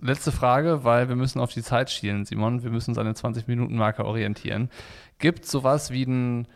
Letzte 0.00 0.32
Frage, 0.32 0.84
weil 0.84 1.08
wir 1.08 1.16
müssen 1.16 1.40
auf 1.40 1.52
die 1.52 1.62
Zeit 1.62 1.90
schielen, 1.90 2.24
Simon. 2.24 2.64
Wir 2.64 2.70
müssen 2.70 2.90
uns 2.90 2.98
an 2.98 3.06
der 3.06 3.14
20-Minuten-Marke 3.14 4.04
orientieren. 4.04 4.68
Gibt 5.18 5.44
es 5.44 5.50
sowas 5.52 5.92
wie 5.92 6.04
einen 6.04 6.48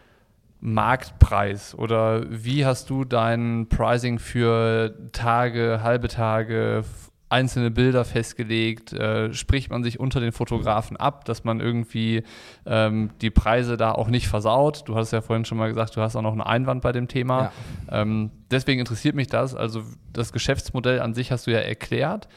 Marktpreis 0.60 1.74
oder 1.76 2.24
wie 2.28 2.66
hast 2.66 2.90
du 2.90 3.04
dein 3.04 3.68
Pricing 3.68 4.18
für 4.18 4.96
Tage, 5.12 5.80
halbe 5.82 6.08
Tage, 6.08 6.84
einzelne 7.28 7.70
Bilder 7.70 8.04
festgelegt, 8.04 8.92
äh, 8.92 9.32
spricht 9.32 9.70
man 9.70 9.82
sich 9.82 9.98
unter 9.98 10.20
den 10.20 10.32
Fotografen 10.32 10.96
ab, 10.96 11.24
dass 11.24 11.42
man 11.42 11.60
irgendwie 11.60 12.22
ähm, 12.64 13.10
die 13.20 13.30
Preise 13.30 13.76
da 13.76 13.92
auch 13.92 14.08
nicht 14.08 14.28
versaut. 14.28 14.84
Du 14.86 14.94
hast 14.94 15.12
ja 15.12 15.20
vorhin 15.20 15.44
schon 15.44 15.58
mal 15.58 15.68
gesagt, 15.68 15.96
du 15.96 16.00
hast 16.00 16.14
auch 16.14 16.22
noch 16.22 16.32
einen 16.32 16.40
Einwand 16.40 16.82
bei 16.82 16.92
dem 16.92 17.08
Thema. 17.08 17.52
Ja. 17.90 18.02
Ähm, 18.02 18.30
deswegen 18.50 18.78
interessiert 18.78 19.16
mich 19.16 19.26
das. 19.26 19.54
Also 19.56 19.82
das 20.12 20.32
Geschäftsmodell 20.32 21.00
an 21.00 21.14
sich 21.14 21.32
hast 21.32 21.48
du 21.48 21.50
ja 21.50 21.58
erklärt, 21.58 22.28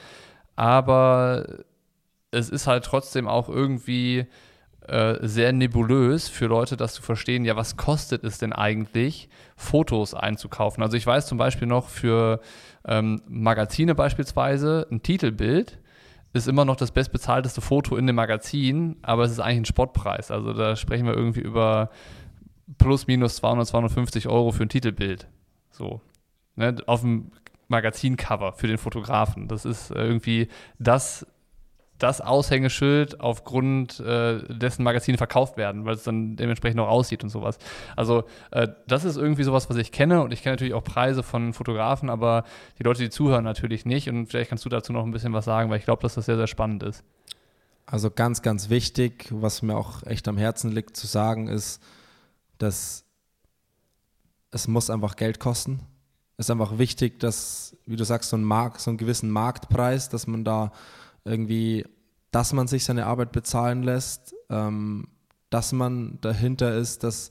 aber 0.56 1.46
es 2.32 2.50
ist 2.50 2.66
halt 2.66 2.84
trotzdem 2.84 3.28
auch 3.28 3.48
irgendwie 3.48 4.26
äh, 4.90 5.20
sehr 5.22 5.54
nebulös 5.54 6.30
für 6.30 6.48
Leute, 6.48 6.78
das 6.78 6.94
zu 6.94 7.02
verstehen, 7.02 7.46
ja, 7.46 7.56
was 7.56 7.78
kostet 7.78 8.24
es 8.24 8.38
denn 8.38 8.54
eigentlich, 8.54 9.30
Fotos 9.56 10.14
einzukaufen? 10.14 10.84
Also 10.84 10.98
ich 10.98 11.06
weiß 11.06 11.28
zum 11.28 11.38
Beispiel 11.38 11.68
noch 11.68 11.90
für 11.90 12.40
ähm, 12.88 13.22
Magazine 13.28 13.96
beispielsweise, 13.96 14.88
ein 14.90 15.04
Titelbild 15.04 15.80
ist 16.34 16.48
immer 16.48 16.66
noch 16.66 16.76
das 16.76 16.92
bestbezahlteste 16.92 17.62
Foto 17.62 17.98
in 17.98 18.08
dem 18.08 18.16
Magazin, 18.16 18.98
aber 19.02 19.24
es 19.24 19.32
ist 19.32 19.40
eigentlich 19.40 19.62
ein 19.62 19.66
Spottpreis. 19.66 20.32
Also 20.32 20.54
da 20.54 20.76
sprechen 20.76 21.08
wir 21.08 21.16
irgendwie 21.16 21.42
über 21.42 21.90
plus 22.78 23.08
minus 23.08 23.38
200, 23.38 23.68
250 23.68 24.28
Euro 24.28 24.52
für 24.52 24.64
ein 24.64 24.70
Titelbild. 24.70 25.28
So. 25.72 26.02
Ne, 26.56 26.76
auf 26.86 27.02
dem 27.02 27.32
Magazincover 27.68 28.54
für 28.54 28.68
den 28.68 28.78
Fotografen. 28.78 29.48
Das 29.48 29.66
ist 29.66 29.92
irgendwie 29.92 30.50
das 30.78 31.26
das 32.00 32.22
Aushängeschild 32.22 33.20
aufgrund 33.20 34.00
äh, 34.00 34.40
dessen 34.48 34.84
Magazine 34.84 35.18
verkauft 35.18 35.58
werden, 35.58 35.86
weil 35.86 35.96
es 35.96 36.04
dann 36.04 36.36
dementsprechend 36.36 36.78
noch 36.78 36.88
aussieht 36.88 37.24
und 37.24 37.30
sowas. 37.30 37.58
Also 37.96 38.24
äh, 38.52 38.70
das 38.88 39.06
ist 39.06 39.18
irgendwie 39.18 39.44
sowas, 39.44 39.70
was 39.70 39.78
ich 39.78 39.92
kenne 39.92 40.22
und 40.22 40.34
ich 40.34 40.42
kenne 40.42 40.54
natürlich 40.54 40.74
auch 40.74 40.84
Preise 40.84 41.24
von 41.24 41.54
Fotografen, 41.54 42.10
aber 42.10 42.46
die 42.80 42.84
Leute, 42.84 43.04
die 43.04 43.10
zuhören, 43.10 43.44
natürlich 43.44 43.86
nicht 43.86 44.10
und 44.10 44.28
vielleicht 44.28 44.50
kannst 44.50 44.66
du 44.66 44.70
dazu 44.70 44.94
noch 44.94 45.06
ein 45.06 45.12
bisschen 45.12 45.34
was 45.34 45.46
sagen, 45.46 45.70
weil 45.70 45.78
ich 45.78 45.86
glaube, 45.86 46.02
dass 46.02 46.16
das 46.16 46.26
sehr, 46.26 46.38
sehr 46.38 46.48
spannend 46.48 46.84
ist. 46.84 47.04
Also 47.86 48.12
ganz, 48.12 48.42
ganz 48.42 48.70
wichtig, 48.70 49.28
was 49.32 49.62
mir 49.62 49.76
auch 49.76 50.04
echt 50.04 50.28
am 50.28 50.38
Herzen 50.38 50.72
liegt 50.72 50.96
zu 50.96 51.08
sagen, 51.08 51.48
ist, 51.48 51.82
dass 52.60 53.04
es 54.52 54.68
muss 54.68 54.90
einfach 54.90 55.16
Geld 55.16 55.40
kosten. 55.40 55.82
Es 56.38 56.46
ist 56.46 56.52
einfach 56.52 56.78
wichtig, 56.78 57.20
dass, 57.20 57.76
wie 57.86 57.96
du 57.96 58.04
sagst, 58.04 58.30
so 58.30 58.38
ein 58.38 58.44
Markt, 58.44 58.80
so 58.80 58.92
einen 58.92 58.98
gewissen 58.98 59.30
Marktpreis, 59.30 60.10
dass 60.10 60.28
man 60.28 60.44
da 60.44 60.72
irgendwie, 61.30 61.86
dass 62.32 62.54
man 62.54 62.68
sich 62.68 62.84
seine 62.84 63.06
Arbeit 63.06 63.32
bezahlen 63.32 63.84
lässt, 63.84 64.36
ähm, 64.50 65.08
dass 65.50 65.72
man 65.72 66.20
dahinter 66.22 66.76
ist, 66.76 67.04
dass 67.04 67.30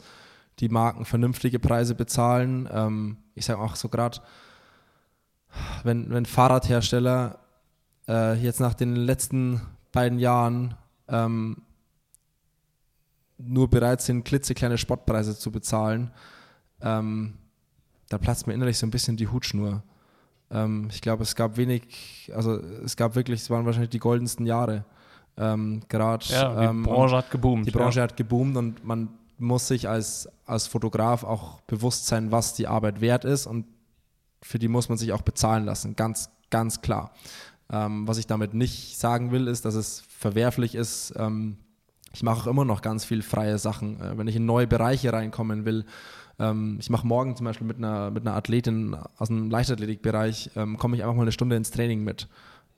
die 0.61 0.69
Marken 0.69 1.05
vernünftige 1.05 1.59
Preise 1.59 1.95
bezahlen. 1.95 2.69
Ähm, 2.73 3.19
ich 3.35 3.45
sage 3.45 3.61
auch 3.61 3.77
so 3.77 3.89
gerade, 3.89 4.21
wenn, 5.85 6.11
wenn 6.11 6.27
Fahrradhersteller 6.27 7.39
äh, 8.09 8.35
jetzt 8.35 8.61
nach 8.61 8.75
den 8.75 8.97
letzten 8.97 9.61
beiden 9.93 10.19
Jahren 10.19 10.75
ähm, 11.09 11.63
nur 13.39 13.71
bereit 13.71 14.03
sind, 14.03 14.25
klitzekleine 14.25 14.79
Sportpreise 14.79 15.39
zu 15.39 15.53
bezahlen, 15.53 16.11
ähm, 16.81 17.35
da 18.09 18.19
platzt 18.19 18.47
mir 18.47 18.55
innerlich 18.55 18.79
so 18.79 18.87
ein 18.87 18.91
bisschen 18.91 19.17
die 19.17 19.29
Hutschnur. 19.29 19.83
Ähm, 20.51 20.89
ich 20.91 21.01
glaube, 21.01 21.23
es 21.23 21.35
gab 21.35 21.57
wenig, 21.57 22.31
also 22.35 22.55
es 22.85 22.97
gab 22.97 23.15
wirklich, 23.15 23.43
es 23.43 23.51
waren 23.51 23.67
wahrscheinlich 23.67 23.91
die 23.91 23.99
goldensten 23.99 24.47
Jahre. 24.47 24.85
Ähm, 25.37 25.83
Gerade 25.89 26.25
ja, 26.27 26.61
die 26.61 26.67
ähm, 26.67 26.83
Branche 26.83 27.17
hat 27.17 27.31
geboomt. 27.31 27.67
Die 27.67 27.71
Branche 27.71 27.99
ja. 27.99 28.05
hat 28.05 28.17
geboomt 28.17 28.57
und 28.57 28.85
man 28.85 29.09
muss 29.39 29.69
sich 29.69 29.89
als, 29.89 30.29
als 30.47 30.67
Fotograf 30.67 31.23
auch 31.23 31.61
bewusst 31.63 32.07
sein, 32.07 32.33
was 32.33 32.55
die 32.55 32.67
Arbeit 32.67 33.01
wert 33.01 33.25
ist 33.25 33.47
und 33.47 33.67
für 34.43 34.59
die 34.59 34.69
muss 34.69 34.89
man 34.89 34.99
sich 34.99 35.13
auch 35.13 35.23
bezahlen 35.23 35.65
lassen, 35.65 35.97
ganz, 35.97 36.31
ganz 36.51 36.81
klar. 36.81 37.13
Ähm, 37.71 38.09
was 38.09 38.19
ich 38.19 38.27
damit 38.27 38.55
nicht 38.55 38.99
sagen 38.99 39.31
will, 39.31 39.47
ist, 39.47 39.65
dass 39.65 39.75
es 39.75 40.03
verwerflich 40.09 40.75
ist. 40.75 41.13
Ähm, 41.17 41.59
ich 42.15 42.23
mache 42.23 42.43
auch 42.43 42.47
immer 42.47 42.65
noch 42.65 42.83
ganz 42.83 43.05
viel 43.05 43.23
freie 43.23 43.59
Sachen. 43.59 44.01
Äh, 44.01 44.17
wenn 44.17 44.27
ich 44.27 44.37
in 44.37 44.47
neue 44.47 44.67
Bereiche 44.67 45.13
reinkommen 45.13 45.65
will, 45.65 45.85
ähm, 46.39 46.77
ich 46.81 46.91
mache 46.91 47.07
morgen 47.07 47.37
zum 47.37 47.45
Beispiel 47.45 47.67
mit 47.67 47.79
einer, 47.79 48.11
mit 48.11 48.27
einer 48.27 48.37
Athletin 48.37 48.97
aus 49.17 49.29
dem 49.29 49.51
Leichtathletikbereich, 49.51 50.51
ähm, 50.57 50.77
komme 50.79 50.97
ich 50.97 51.03
einfach 51.03 51.17
mal 51.17 51.23
eine 51.23 51.33
Stunde 51.33 51.57
ins 51.57 51.71
Training 51.71 52.05
mit. 52.05 52.29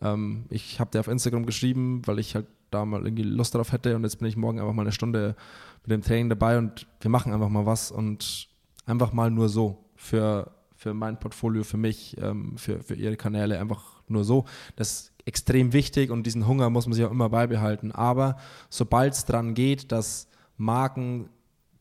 Ähm, 0.00 0.46
ich 0.48 0.80
habe 0.80 0.90
dir 0.90 1.00
auf 1.00 1.08
Instagram 1.08 1.46
geschrieben, 1.46 2.02
weil 2.06 2.18
ich 2.18 2.34
halt 2.34 2.46
da 2.70 2.84
mal 2.84 3.04
irgendwie 3.04 3.24
Lust 3.24 3.54
darauf 3.54 3.72
hätte 3.72 3.96
und 3.96 4.04
jetzt 4.04 4.18
bin 4.18 4.28
ich 4.28 4.36
morgen 4.36 4.60
einfach 4.60 4.72
mal 4.72 4.82
eine 4.82 4.92
Stunde 4.92 5.34
mit 5.82 5.90
dem 5.90 6.02
Training 6.02 6.28
dabei 6.28 6.56
und 6.58 6.86
wir 7.00 7.10
machen 7.10 7.32
einfach 7.32 7.48
mal 7.48 7.66
was 7.66 7.90
und 7.90 8.48
einfach 8.86 9.12
mal 9.12 9.30
nur 9.30 9.48
so 9.48 9.84
für, 9.96 10.52
für 10.76 10.94
mein 10.94 11.18
Portfolio, 11.18 11.64
für 11.64 11.76
mich, 11.76 12.16
ähm, 12.20 12.56
für, 12.56 12.80
für 12.82 12.94
ihre 12.94 13.16
Kanäle, 13.16 13.58
einfach 13.58 14.02
nur 14.08 14.24
so. 14.24 14.44
Das 14.76 14.92
ist 14.92 15.12
extrem 15.24 15.72
wichtig 15.72 16.10
und 16.10 16.24
diesen 16.24 16.46
Hunger 16.46 16.70
muss 16.70 16.86
man 16.86 16.94
sich 16.94 17.04
auch 17.04 17.10
immer 17.10 17.28
beibehalten. 17.28 17.92
Aber 17.92 18.36
sobald 18.68 19.14
es 19.14 19.24
dran 19.24 19.54
geht, 19.54 19.92
dass 19.92 20.28
Marken 20.56 21.28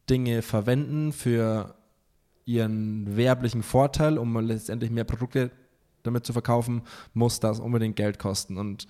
Dinge 0.09 0.41
verwenden 0.41 1.11
für 1.11 1.75
ihren 2.45 3.15
werblichen 3.15 3.63
Vorteil, 3.63 4.17
um 4.17 4.35
letztendlich 4.39 4.89
mehr 4.89 5.03
Produkte 5.03 5.51
damit 6.03 6.25
zu 6.25 6.33
verkaufen, 6.33 6.81
muss 7.13 7.39
das 7.39 7.59
unbedingt 7.59 7.95
Geld 7.95 8.17
kosten. 8.17 8.57
Und 8.57 8.87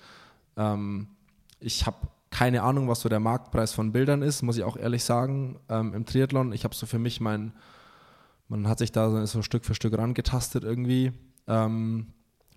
ähm, 0.56 1.08
ich 1.58 1.86
habe 1.86 2.08
keine 2.30 2.62
Ahnung, 2.62 2.88
was 2.88 3.00
so 3.00 3.08
der 3.08 3.20
Marktpreis 3.20 3.72
von 3.72 3.92
Bildern 3.92 4.22
ist, 4.22 4.42
muss 4.42 4.56
ich 4.56 4.62
auch 4.62 4.76
ehrlich 4.76 5.04
sagen, 5.04 5.58
ähm, 5.68 5.94
im 5.94 6.06
Triathlon. 6.06 6.52
Ich 6.52 6.64
habe 6.64 6.74
so 6.74 6.86
für 6.86 6.98
mich 6.98 7.20
mein, 7.20 7.52
man 8.48 8.68
hat 8.68 8.78
sich 8.78 8.92
da 8.92 9.26
so 9.26 9.42
Stück 9.42 9.64
für 9.64 9.74
Stück 9.74 9.98
rangetastet 9.98 10.64
irgendwie. 10.64 11.12
Ähm, 11.48 12.12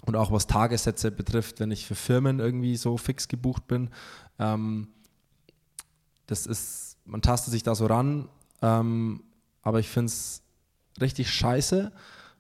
und 0.06 0.16
auch 0.16 0.32
was 0.32 0.48
Tagessätze 0.48 1.12
betrifft, 1.12 1.60
wenn 1.60 1.72
ich 1.72 1.86
für 1.86 1.96
Firmen 1.96 2.40
irgendwie 2.40 2.76
so 2.76 2.98
fix 2.98 3.28
gebucht 3.28 3.68
bin. 3.68 3.90
Ähm, 4.38 4.90
das 6.28 6.46
ist, 6.46 6.98
man 7.06 7.22
tastet 7.22 7.52
sich 7.52 7.64
da 7.64 7.74
so 7.74 7.86
ran, 7.86 8.30
ähm, 8.64 9.22
aber 9.62 9.80
ich 9.80 9.90
finde 9.90 10.08
es 10.08 10.42
richtig 11.00 11.30
scheiße, 11.30 11.92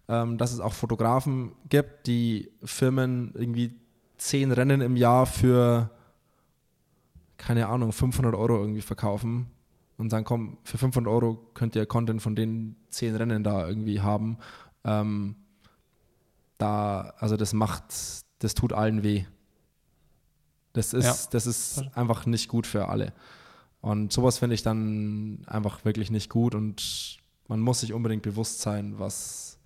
ähm, 0.08 0.38
dass 0.38 0.54
es 0.54 0.60
auch 0.60 0.74
Fotografen 0.74 1.52
gibt, 1.70 2.08
die 2.08 2.50
Firmen 2.64 3.32
irgendwie 3.36 3.76
zehn 4.18 4.52
Rennen 4.52 4.82
im 4.82 4.96
Jahr 4.96 5.26
für, 5.26 5.90
keine 7.38 7.68
Ahnung, 7.68 7.92
500 7.92 8.34
Euro 8.34 8.58
irgendwie 8.58 8.82
verkaufen 8.82 9.52
und 9.98 10.10
sagen, 10.10 10.26
komm, 10.26 10.58
für 10.64 10.78
500 10.78 11.12
Euro 11.12 11.36
könnt 11.54 11.76
ihr 11.76 11.86
Content 11.86 12.22
von 12.22 12.36
den 12.36 12.78
zehn 12.90 13.16
Rennen 13.16 13.44
da 13.44 13.68
irgendwie 13.68 14.02
haben. 14.02 14.38
Ähm, 14.86 15.36
da, 16.58 17.14
also 17.18 17.36
das 17.36 17.54
macht, 17.54 17.84
das 18.40 18.54
tut 18.56 18.72
allen 18.72 19.04
weh. 19.04 19.26
Das 20.72 20.94
ist, 20.94 21.06
ja. 21.06 21.30
das 21.32 21.46
ist 21.46 21.84
einfach 21.96 22.26
nicht 22.26 22.48
gut 22.48 22.66
für 22.66 22.88
alle. 22.88 23.14
Und 23.84 24.14
sowas 24.14 24.38
finde 24.38 24.54
ich 24.54 24.64
dann 24.64 25.44
einfach 25.46 25.84
wirklich 25.84 26.10
nicht 26.10 26.30
gut 26.30 26.56
und 26.56 27.20
man 27.50 27.60
muss 27.60 27.82
sich 27.82 27.92
unbedingt 27.92 28.24
bewusst 28.24 28.62
sein, 28.62 28.98
was, 28.98 29.60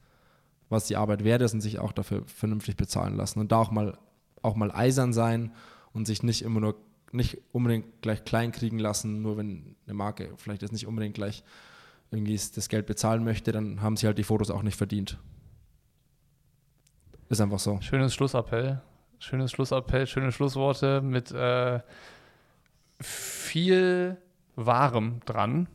was 0.69 0.87
die 0.87 0.95
Arbeit 0.95 1.23
wert 1.23 1.43
ist 1.43 1.53
und 1.53 1.61
sich 1.61 1.77
auch 1.77 1.91
dafür 1.91 2.23
vernünftig 2.25 2.77
bezahlen 2.77 3.15
lassen. 3.15 3.39
Und 3.39 3.51
da 3.51 3.59
auch 3.59 3.69
mal, 3.69 3.95
auch 4.41 4.55
mal 4.55 4.71
eisern 4.71 5.13
sein 5.13 5.53
und 5.93 6.07
sich 6.07 6.23
nicht 6.23 6.41
immer 6.41 6.59
nur, 6.59 6.77
nicht 7.11 7.37
unbedingt 7.51 8.01
gleich 8.01 8.25
klein 8.25 8.51
kriegen 8.51 8.79
lassen, 8.79 9.21
nur 9.21 9.37
wenn 9.37 9.75
eine 9.85 9.93
Marke 9.93 10.33
vielleicht 10.37 10.63
jetzt 10.63 10.71
nicht 10.71 10.87
unbedingt 10.87 11.13
gleich 11.13 11.43
irgendwie 12.09 12.39
das 12.55 12.69
Geld 12.69 12.87
bezahlen 12.87 13.23
möchte, 13.23 13.51
dann 13.51 13.83
haben 13.83 13.97
sie 13.97 14.07
halt 14.07 14.17
die 14.17 14.23
Fotos 14.23 14.49
auch 14.49 14.63
nicht 14.63 14.77
verdient. 14.77 15.19
Ist 17.29 17.39
einfach 17.39 17.59
so. 17.59 17.79
Schönes 17.81 18.15
Schlussappell. 18.15 18.81
Schönes 19.19 19.51
Schlussappell, 19.51 20.07
schöne 20.07 20.31
Schlussworte 20.31 21.01
mit 21.01 21.31
äh, 21.31 21.81
viel 22.99 24.17
Wahrem 24.55 25.19
dran. 25.25 25.67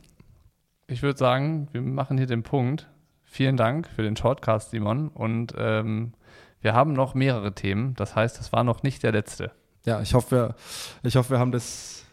Ich 0.87 1.01
würde 1.01 1.17
sagen, 1.17 1.69
wir 1.71 1.81
machen 1.81 2.17
hier 2.17 2.27
den 2.27 2.43
Punkt. 2.43 2.89
Vielen 3.23 3.57
Dank 3.57 3.87
für 3.87 4.03
den 4.03 4.15
Shortcast, 4.15 4.71
Simon. 4.71 5.07
Und 5.07 5.53
ähm, 5.57 6.13
wir 6.61 6.73
haben 6.73 6.93
noch 6.93 7.13
mehrere 7.13 7.53
Themen. 7.55 7.93
Das 7.95 8.15
heißt, 8.15 8.39
es 8.39 8.51
war 8.51 8.63
noch 8.63 8.83
nicht 8.83 9.03
der 9.03 9.11
letzte. 9.11 9.51
Ja, 9.85 10.01
ich 10.01 10.13
hoffe, 10.13 10.55
wir, 11.01 11.09
ich 11.09 11.15
hoffe, 11.15 11.31
wir 11.31 11.39
haben 11.39 11.51
das. 11.51 12.05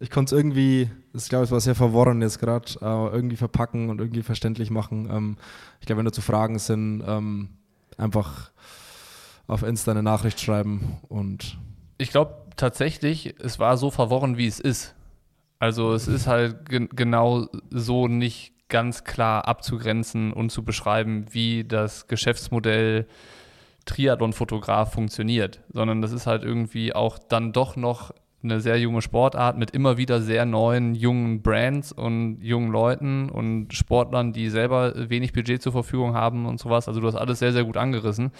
Ich 0.00 0.10
konnte 0.10 0.34
es 0.34 0.38
irgendwie, 0.38 0.90
ich 1.14 1.28
glaube, 1.28 1.44
es 1.44 1.50
war 1.50 1.60
sehr 1.60 1.76
verworren 1.76 2.20
jetzt 2.20 2.40
gerade, 2.40 2.72
äh, 2.80 3.14
irgendwie 3.14 3.36
verpacken 3.36 3.88
und 3.88 4.00
irgendwie 4.00 4.22
verständlich 4.22 4.70
machen. 4.70 5.08
Ähm, 5.10 5.36
ich 5.80 5.86
glaube, 5.86 5.98
wenn 5.98 6.06
dazu 6.06 6.20
Fragen 6.20 6.58
sind, 6.58 7.02
ähm, 7.06 7.50
einfach 7.96 8.50
auf 9.46 9.62
Insta 9.62 9.92
eine 9.92 10.02
Nachricht 10.02 10.40
schreiben 10.40 10.98
und. 11.08 11.58
Ich 11.98 12.10
glaube 12.10 12.34
tatsächlich, 12.56 13.34
es 13.40 13.58
war 13.58 13.76
so 13.76 13.90
verworren, 13.90 14.36
wie 14.36 14.46
es 14.46 14.60
ist. 14.60 14.94
Also 15.58 15.92
es 15.92 16.08
ist 16.08 16.26
halt 16.26 16.68
ge 16.68 16.88
genau 16.94 17.46
so 17.70 18.08
nicht 18.08 18.52
ganz 18.68 19.04
klar 19.04 19.46
abzugrenzen 19.46 20.32
und 20.32 20.50
zu 20.50 20.64
beschreiben, 20.64 21.26
wie 21.30 21.64
das 21.64 22.06
Geschäftsmodell 22.06 23.06
Triathlon-Fotograf 23.84 24.92
funktioniert, 24.92 25.62
sondern 25.72 26.00
das 26.02 26.12
ist 26.12 26.26
halt 26.26 26.42
irgendwie 26.42 26.94
auch 26.94 27.18
dann 27.18 27.52
doch 27.52 27.76
noch 27.76 28.12
eine 28.42 28.60
sehr 28.60 28.78
junge 28.78 29.00
Sportart 29.00 29.56
mit 29.56 29.70
immer 29.70 29.96
wieder 29.96 30.20
sehr 30.20 30.44
neuen 30.44 30.94
jungen 30.94 31.42
Brands 31.42 31.92
und 31.92 32.40
jungen 32.42 32.70
Leuten 32.70 33.30
und 33.30 33.72
Sportlern, 33.72 34.32
die 34.32 34.50
selber 34.50 35.08
wenig 35.08 35.32
Budget 35.32 35.62
zur 35.62 35.72
Verfügung 35.72 36.14
haben 36.14 36.44
und 36.46 36.60
sowas. 36.60 36.86
Also 36.86 37.00
du 37.00 37.06
hast 37.06 37.14
alles 37.14 37.38
sehr, 37.38 37.52
sehr 37.52 37.64
gut 37.64 37.78
angerissen. 37.78 38.32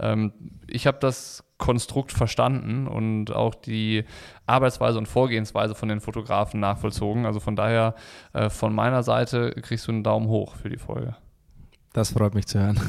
Ähm, 0.00 0.32
ich 0.66 0.86
habe 0.86 0.98
das 1.00 1.44
Konstrukt 1.62 2.10
verstanden 2.10 2.88
und 2.88 3.30
auch 3.30 3.54
die 3.54 4.04
Arbeitsweise 4.46 4.98
und 4.98 5.06
Vorgehensweise 5.06 5.76
von 5.76 5.88
den 5.88 6.00
Fotografen 6.00 6.58
nachvollzogen. 6.58 7.24
Also 7.24 7.38
von 7.38 7.54
daher, 7.54 7.94
äh, 8.32 8.50
von 8.50 8.74
meiner 8.74 9.04
Seite 9.04 9.52
kriegst 9.62 9.86
du 9.86 9.92
einen 9.92 10.02
Daumen 10.02 10.26
hoch 10.26 10.56
für 10.56 10.68
die 10.68 10.76
Folge. 10.76 11.14
Das 11.92 12.10
freut 12.14 12.34
mich 12.34 12.48
zu 12.48 12.58
hören. 12.58 12.80